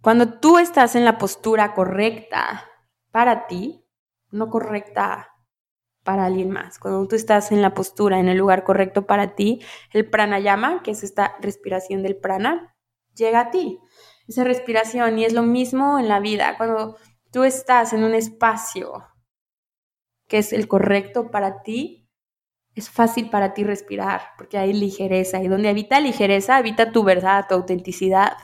Cuando 0.00 0.40
tú 0.40 0.58
estás 0.58 0.96
en 0.96 1.04
la 1.04 1.16
postura 1.16 1.74
correcta 1.74 2.68
para 3.12 3.46
ti, 3.46 3.86
no 4.32 4.50
correcta 4.50 5.28
para 6.02 6.24
alguien 6.24 6.50
más. 6.50 6.80
Cuando 6.80 7.06
tú 7.06 7.14
estás 7.14 7.52
en 7.52 7.62
la 7.62 7.74
postura, 7.74 8.18
en 8.18 8.26
el 8.26 8.38
lugar 8.38 8.64
correcto 8.64 9.06
para 9.06 9.36
ti, 9.36 9.60
el 9.92 10.10
pranayama, 10.10 10.82
que 10.82 10.90
es 10.90 11.04
esta 11.04 11.36
respiración 11.40 12.02
del 12.02 12.16
prana, 12.16 12.74
llega 13.14 13.42
a 13.42 13.50
ti. 13.52 13.78
Esa 14.26 14.42
respiración 14.42 15.20
y 15.20 15.24
es 15.24 15.34
lo 15.34 15.42
mismo 15.42 16.00
en 16.00 16.08
la 16.08 16.18
vida. 16.18 16.56
Cuando 16.56 16.96
tú 17.32 17.44
estás 17.44 17.92
en 17.92 18.04
un 18.04 18.14
espacio 18.14 19.08
que 20.28 20.38
es 20.38 20.52
el 20.52 20.68
correcto 20.68 21.30
para 21.30 21.62
ti, 21.62 22.08
es 22.74 22.90
fácil 22.90 23.30
para 23.30 23.52
ti 23.54 23.64
respirar 23.64 24.22
porque 24.38 24.58
hay 24.58 24.72
ligereza 24.72 25.42
y 25.42 25.48
donde 25.48 25.68
habita 25.68 26.00
ligereza 26.00 26.56
habita 26.56 26.92
tu 26.92 27.04
verdad, 27.04 27.46
tu 27.48 27.54
autenticidad. 27.54 28.36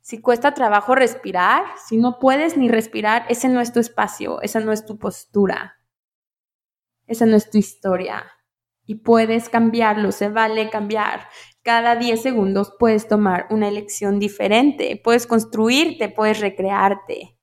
Si 0.00 0.20
cuesta 0.20 0.54
trabajo 0.54 0.94
respirar, 0.94 1.64
si 1.86 1.96
no 1.96 2.18
puedes 2.18 2.56
ni 2.56 2.68
respirar, 2.68 3.26
ese 3.28 3.48
no 3.48 3.60
es 3.60 3.72
tu 3.72 3.80
espacio, 3.80 4.40
esa 4.42 4.60
no 4.60 4.72
es 4.72 4.84
tu 4.84 4.98
postura. 4.98 5.76
Esa 7.06 7.26
no 7.26 7.36
es 7.36 7.50
tu 7.50 7.58
historia. 7.58 8.24
Y 8.86 8.96
puedes 8.96 9.48
cambiarlo, 9.48 10.12
se 10.12 10.28
vale 10.28 10.70
cambiar. 10.70 11.28
Cada 11.62 11.96
10 11.96 12.22
segundos 12.22 12.72
puedes 12.78 13.06
tomar 13.06 13.46
una 13.50 13.68
elección 13.68 14.18
diferente, 14.18 15.00
puedes 15.02 15.26
construirte, 15.26 16.08
puedes 16.08 16.40
recrearte. 16.40 17.39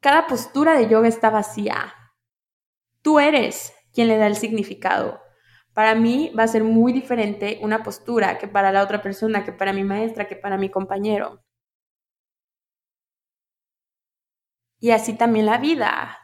Cada 0.00 0.28
postura 0.28 0.78
de 0.78 0.88
yoga 0.88 1.08
está 1.08 1.28
vacía. 1.28 1.92
Tú 3.02 3.18
eres 3.18 3.72
quien 3.92 4.06
le 4.06 4.16
da 4.16 4.28
el 4.28 4.36
significado. 4.36 5.20
Para 5.72 5.96
mí 5.96 6.32
va 6.38 6.44
a 6.44 6.48
ser 6.48 6.62
muy 6.62 6.92
diferente 6.92 7.58
una 7.62 7.82
postura 7.82 8.38
que 8.38 8.46
para 8.46 8.70
la 8.70 8.82
otra 8.82 9.02
persona, 9.02 9.44
que 9.44 9.52
para 9.52 9.72
mi 9.72 9.82
maestra, 9.82 10.28
que 10.28 10.36
para 10.36 10.56
mi 10.56 10.70
compañero. 10.70 11.42
Y 14.78 14.92
así 14.92 15.14
también 15.14 15.46
la 15.46 15.58
vida. 15.58 16.18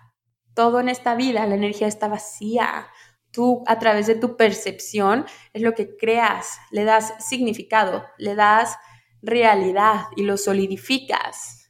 Todo 0.54 0.78
en 0.78 0.88
esta 0.88 1.16
vida, 1.16 1.44
la 1.46 1.56
energía 1.56 1.88
está 1.88 2.06
vacía. 2.06 2.86
Tú 3.32 3.64
a 3.66 3.80
través 3.80 4.06
de 4.06 4.14
tu 4.14 4.36
percepción 4.36 5.26
es 5.52 5.62
lo 5.62 5.72
que 5.74 5.96
creas, 5.96 6.58
le 6.70 6.84
das 6.84 7.14
significado, 7.18 8.04
le 8.18 8.36
das 8.36 8.76
realidad 9.20 10.04
y 10.14 10.22
lo 10.22 10.36
solidificas. 10.36 11.63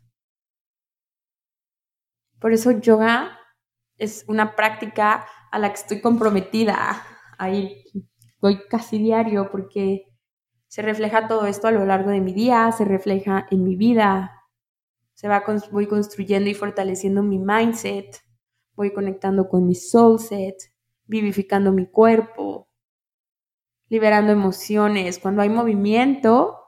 Por 2.45 2.53
eso 2.53 2.72
yoga 2.72 3.38
es 3.97 4.26
una 4.28 4.55
práctica 4.55 5.24
a 5.51 5.59
la 5.59 5.70
que 5.70 5.76
estoy 5.76 6.03
comprometida. 6.03 7.03
Ahí 7.38 7.82
voy 8.38 8.68
casi 8.68 8.99
diario 8.99 9.49
porque 9.51 10.05
se 10.66 10.82
refleja 10.82 11.26
todo 11.26 11.47
esto 11.47 11.68
a 11.68 11.70
lo 11.70 11.86
largo 11.86 12.11
de 12.11 12.20
mi 12.20 12.34
día, 12.34 12.70
se 12.72 12.84
refleja 12.84 13.47
en 13.51 13.64
mi 13.64 13.76
vida, 13.76 14.42
se 15.14 15.26
va 15.26 15.42
voy 15.72 15.86
construyendo 15.86 16.51
y 16.51 16.53
fortaleciendo 16.53 17.22
mi 17.22 17.38
mindset 17.38 18.14
voy 18.74 18.92
conectando 18.92 19.49
con 19.49 19.66
mi 19.66 19.74
soul 19.74 20.20
set, 20.20 20.57
vivificando 21.07 21.72
mi 21.72 21.86
cuerpo, 21.86 22.68
liberando 23.88 24.32
emociones. 24.32 25.18
Cuando 25.18 25.40
hay 25.40 25.49
movimiento, 25.49 26.59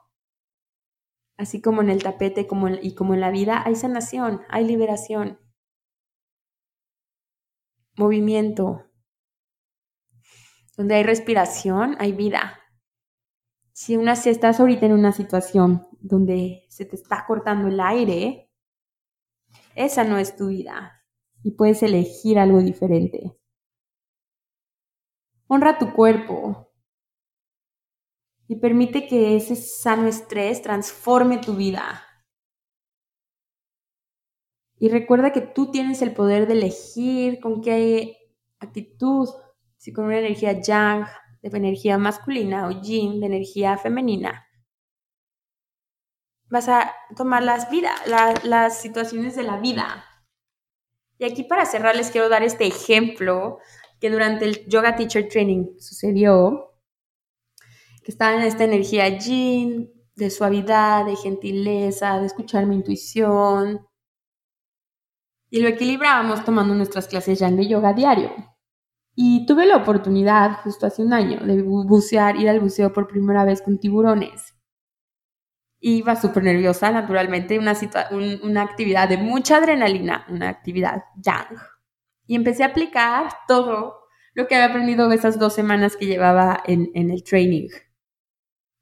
así 1.36 1.60
como 1.60 1.82
en 1.82 1.90
el 1.90 2.02
tapete 2.02 2.48
y 2.80 2.94
como 2.94 3.12
en 3.12 3.20
la 3.20 3.30
vida, 3.30 3.62
hay 3.66 3.74
sanación, 3.74 4.40
hay 4.48 4.64
liberación. 4.64 5.38
Movimiento. 7.96 8.84
Donde 10.76 10.96
hay 10.96 11.02
respiración, 11.02 11.96
hay 11.98 12.12
vida. 12.12 12.60
Si, 13.72 13.96
una, 13.96 14.16
si 14.16 14.30
estás 14.30 14.60
ahorita 14.60 14.86
en 14.86 14.92
una 14.92 15.12
situación 15.12 15.86
donde 16.00 16.64
se 16.68 16.84
te 16.84 16.96
está 16.96 17.24
cortando 17.26 17.68
el 17.68 17.80
aire, 17.80 18.50
esa 19.74 20.04
no 20.04 20.18
es 20.18 20.36
tu 20.36 20.48
vida 20.48 21.02
y 21.42 21.52
puedes 21.52 21.82
elegir 21.82 22.38
algo 22.38 22.60
diferente. 22.60 23.38
Honra 25.48 25.78
tu 25.78 25.92
cuerpo 25.92 26.72
y 28.48 28.56
permite 28.56 29.06
que 29.06 29.36
ese 29.36 29.56
sano 29.56 30.08
estrés 30.08 30.62
transforme 30.62 31.38
tu 31.38 31.54
vida. 31.54 32.05
Y 34.78 34.88
recuerda 34.88 35.32
que 35.32 35.40
tú 35.40 35.70
tienes 35.70 36.02
el 36.02 36.12
poder 36.12 36.46
de 36.46 36.54
elegir 36.54 37.40
con 37.40 37.62
qué 37.62 38.16
actitud, 38.58 39.28
si 39.76 39.92
con 39.92 40.06
una 40.06 40.18
energía 40.18 40.60
yang, 40.60 41.06
de 41.42 41.56
energía 41.56 41.96
masculina, 41.96 42.66
o 42.66 42.82
yin, 42.82 43.20
de 43.20 43.26
energía 43.26 43.78
femenina, 43.78 44.46
vas 46.48 46.68
a 46.68 46.92
tomar 47.16 47.42
las, 47.42 47.70
vida, 47.70 47.92
las 48.44 48.80
situaciones 48.80 49.36
de 49.36 49.44
la 49.44 49.58
vida 49.58 50.04
y 51.18 51.24
aquí 51.24 51.44
para 51.44 51.64
cerrar 51.64 51.96
les 51.96 52.10
quiero 52.10 52.28
dar 52.28 52.42
este 52.42 52.66
ejemplo 52.66 53.58
que 54.00 54.10
durante 54.10 54.44
el 54.44 54.66
Yoga 54.66 54.96
Teacher 54.96 55.28
Training 55.28 55.78
sucedió, 55.78 56.74
que 58.04 58.12
estaba 58.12 58.34
en 58.34 58.42
esta 58.42 58.64
energía 58.64 59.08
yin, 59.08 59.92
de 60.14 60.30
suavidad, 60.30 61.06
de 61.06 61.16
gentileza, 61.16 62.18
de 62.20 62.26
escuchar 62.26 62.66
mi 62.66 62.76
intuición. 62.76 63.86
Y 65.50 65.60
lo 65.60 65.68
equilibrábamos 65.68 66.44
tomando 66.44 66.74
nuestras 66.74 67.08
clases 67.08 67.38
yang 67.38 67.56
de 67.56 67.68
yoga 67.68 67.92
diario. 67.92 68.32
Y 69.14 69.46
tuve 69.46 69.66
la 69.66 69.76
oportunidad, 69.76 70.58
justo 70.62 70.86
hace 70.86 71.02
un 71.02 71.12
año, 71.12 71.40
de 71.40 71.62
bucear, 71.62 72.36
ir 72.36 72.48
al 72.48 72.60
buceo 72.60 72.92
por 72.92 73.08
primera 73.08 73.44
vez 73.44 73.62
con 73.62 73.78
tiburones 73.78 74.56
iba 75.80 76.16
súper 76.16 76.42
nerviosa, 76.42 76.90
naturalmente, 76.90 77.58
una, 77.58 78.62
actividad 78.62 79.08
de 79.08 79.18
mucha 79.18 79.58
adrenalina, 79.58 80.26
una 80.28 80.48
actividad 80.48 81.04
yang. 81.16 81.46
Y 82.26 82.34
empecé 82.34 82.64
a 82.64 82.68
aplicar 82.68 83.28
todo 83.46 83.94
lo 84.34 84.46
que 84.46 84.56
había 84.56 84.66
aprendido 84.66 85.10
esas 85.12 85.38
dos 85.38 85.54
semanas 85.54 85.96
que 85.96 86.06
llevaba 86.06 86.62
en 86.66 87.10
el 87.10 87.22
training. 87.22 87.68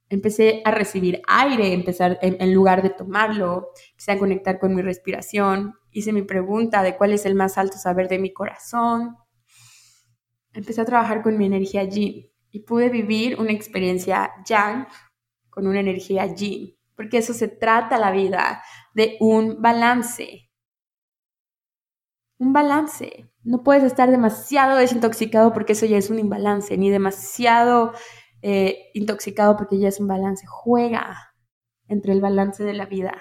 Empecé 0.09 0.63
a 0.65 0.71
recibir 0.71 1.23
aire, 1.27 1.73
empezar, 1.73 2.19
en, 2.21 2.55
lugar 2.55 2.83
de 2.83 2.91
tomarlo, 2.91 3.71
empecé 3.91 4.13
a 4.13 4.19
conectar 4.19 4.59
con 4.59 4.75
mi 4.75 4.83
respiración, 4.83 5.75
hice 5.91 6.13
mi 6.13 6.23
pregunta 6.23 6.83
de 6.83 6.97
cuál 6.97 7.13
es 7.13 7.25
el 7.25 7.35
más 7.35 7.57
alto 7.57 7.79
saber 7.79 8.09
de 8.09 8.19
mi 8.19 8.33
corazón, 8.33 9.17
empecé 10.53 10.83
a 10.83 10.85
trabajar 10.85 11.23
con 11.23 11.37
mi 11.39 11.47
energía 11.47 11.85
yin 11.85 12.31
y 12.51 12.61
pude 12.61 12.89
vivir 12.91 13.41
una 13.41 13.53
experiencia 13.53 14.31
yang 14.47 14.87
con 15.51 15.67
una 15.67 15.81
energía 15.81 16.27
yin, 16.35 16.77
porque 16.95 17.19
eso 17.19 17.33
se 17.35 17.49
trata 17.49 17.99
la 17.99 18.11
vida, 18.11 18.63
de 18.95 19.17
un 19.21 19.61
balance. 19.61 20.51
Un 22.39 22.53
balance. 22.53 23.31
No 23.43 23.63
puedes 23.63 23.85
estar 23.85 24.11
demasiado 24.11 24.77
desintoxicado 24.77 25.53
porque 25.53 25.73
eso 25.73 25.87
ya 25.87 25.99
es 25.99 26.11
un 26.11 26.19
imbalance, 26.19 26.77
ni 26.77 26.91
demasiado 26.91 27.93
eh, 28.47 28.91
intoxicado 28.93 29.57
porque 29.57 29.79
ya 29.79 29.89
es 29.89 30.01
un 30.01 30.07
balance. 30.07 30.47
Juega 30.47 31.35
entre 31.89 32.13
el 32.13 32.21
balance 32.21 32.63
de 32.63 32.75
la 32.75 32.85
vida. 32.85 33.15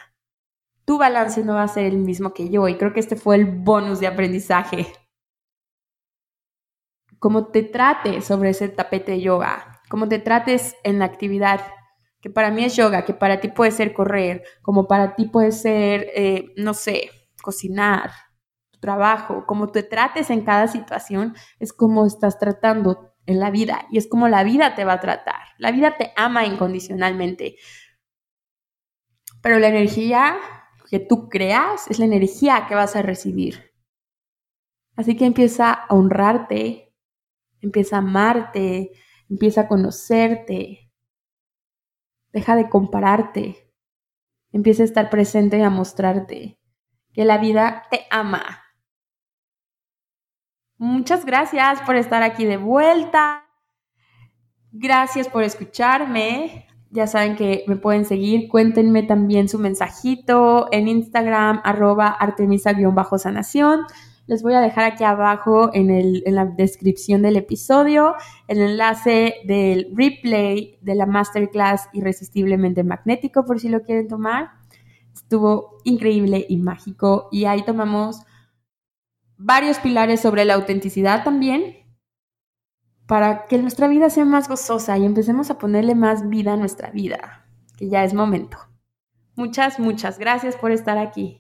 Tu 0.84 0.98
balance 0.98 1.46
no 1.46 1.54
va 1.54 1.64
a 1.64 1.68
ser 1.70 1.86
el 1.86 1.98
mismo 1.98 2.34
que 2.34 2.50
yo 2.50 2.68
y 2.68 2.76
creo 2.76 2.92
que 2.92 3.00
este 3.00 3.16
fue 3.16 3.38
el 3.38 3.46
bonus 3.46 4.02
de 4.02 4.08
aprendizaje. 4.08 4.86
Como 7.20 7.48
te 7.48 7.64
trates 7.64 8.26
sobre 8.26 8.50
ese 8.50 8.68
tapete 8.68 9.14
de 9.14 9.22
yoga, 9.22 9.82
como 9.90 10.10
te 10.10 10.20
trates 10.20 10.76
en 10.84 11.00
la 11.00 11.06
actividad 11.06 11.62
que 12.20 12.30
para 12.30 12.52
mí 12.52 12.66
es 12.66 12.76
yoga, 12.76 13.06
que 13.06 13.14
para 13.14 13.40
ti 13.40 13.48
puede 13.48 13.72
ser 13.72 13.94
correr, 13.94 14.44
como 14.62 14.90
para 14.90 15.16
ti 15.16 15.30
puede 15.30 15.54
ser, 15.54 16.10
eh, 16.16 16.54
no 16.58 16.74
sé, 16.74 17.12
cocinar, 17.42 18.12
trabajo, 18.84 19.46
como 19.48 19.72
te 19.72 19.82
trates 19.82 20.30
en 20.30 20.42
cada 20.44 20.68
situación, 20.68 21.36
es 21.58 21.72
como 21.72 22.06
estás 22.06 22.38
tratando 22.38 23.16
en 23.26 23.40
la 23.40 23.50
vida 23.50 23.88
y 23.90 23.98
es 23.98 24.10
como 24.10 24.28
la 24.28 24.44
vida 24.44 24.76
te 24.76 24.84
va 24.84 24.94
a 24.94 25.00
tratar. 25.00 25.40
La 25.58 25.72
vida 25.72 25.96
te 25.98 26.12
ama 26.18 26.46
incondicionalmente. 26.46 27.56
Pero 29.42 29.58
la 29.60 29.70
energía 29.70 30.36
que 30.90 31.00
tú 31.00 31.30
creas 31.30 31.90
es 31.90 31.98
la 31.98 32.06
energía 32.06 32.66
que 32.68 32.76
vas 32.76 32.98
a 32.98 33.02
recibir. 33.02 33.72
Así 34.98 35.16
que 35.16 35.26
empieza 35.26 35.72
a 35.72 35.86
honrarte, 35.96 36.94
empieza 37.62 37.96
a 37.96 38.00
amarte, 38.00 38.92
empieza 39.30 39.62
a 39.62 39.68
conocerte. 39.70 40.92
Deja 42.34 42.58
de 42.58 42.68
compararte. 42.68 43.72
Empieza 44.52 44.84
a 44.84 44.86
estar 44.86 45.10
presente 45.10 45.58
y 45.58 45.62
a 45.62 45.70
mostrarte 45.70 46.60
que 47.14 47.24
la 47.24 47.38
vida 47.38 47.84
te 47.90 48.06
ama 48.12 48.63
Muchas 50.84 51.26
gracias 51.26 51.80
por 51.84 51.96
estar 51.96 52.24
aquí 52.24 52.44
de 52.44 52.58
vuelta. 52.58 53.46
Gracias 54.74 55.30
por 55.30 55.44
escucharme. 55.44 56.68
Ya 56.90 57.08
saben 57.08 57.38
que 57.38 57.64
me 57.68 57.78
pueden 57.78 58.04
seguir. 58.04 58.50
Cuéntenme 58.50 59.04
también 59.04 59.48
su 59.48 59.60
mensajito 59.60 60.68
en 60.74 60.90
Instagram, 60.90 61.62
arroba 61.64 62.10
artemisa-sanación. 62.10 63.86
Les 64.28 64.44
voy 64.44 64.56
a 64.56 64.60
dejar 64.60 64.84
aquí 64.84 65.06
abajo 65.06 65.74
en, 65.74 65.90
en, 65.90 66.36
la 66.36 66.48
descripción 66.48 67.22
del 67.22 67.38
episodio 67.38 68.16
el 68.50 68.60
enlace 68.60 69.36
del 69.46 69.88
replay 69.96 70.80
de 70.82 70.96
la 70.96 71.06
masterclass 71.06 71.88
Irresistiblemente 71.94 72.84
Magnético 72.84 73.46
por 73.46 73.62
si 73.62 73.70
lo 73.70 73.84
quieren 73.84 74.10
tomar. 74.10 74.52
Estuvo 75.14 75.78
increíble 75.86 76.46
y 76.50 76.58
mágico 76.58 77.30
y 77.32 77.46
ahí 77.46 77.64
tomamos 77.64 78.26
varios 79.44 79.80
pilares 79.80 80.22
sobre 80.22 80.46
la 80.46 80.54
autenticidad 80.54 81.24
también, 81.24 81.76
para 83.08 83.46
que 83.46 83.58
nuestra 83.58 83.88
vida 83.90 84.10
sea 84.10 84.24
más 84.24 84.48
gozosa 84.48 84.98
y 84.98 85.06
empecemos 85.06 85.50
a 85.50 85.58
ponerle 85.58 85.96
más 85.96 86.30
vida 86.30 86.54
a 86.54 86.58
nuestra 86.58 86.92
vida, 86.92 87.46
que 87.78 87.90
ya 87.90 88.04
es 88.06 88.14
momento. 88.14 88.58
Muchas, 89.36 89.80
muchas 89.80 90.18
gracias 90.18 90.56
por 90.56 90.72
estar 90.72 90.98
aquí. 90.98 91.40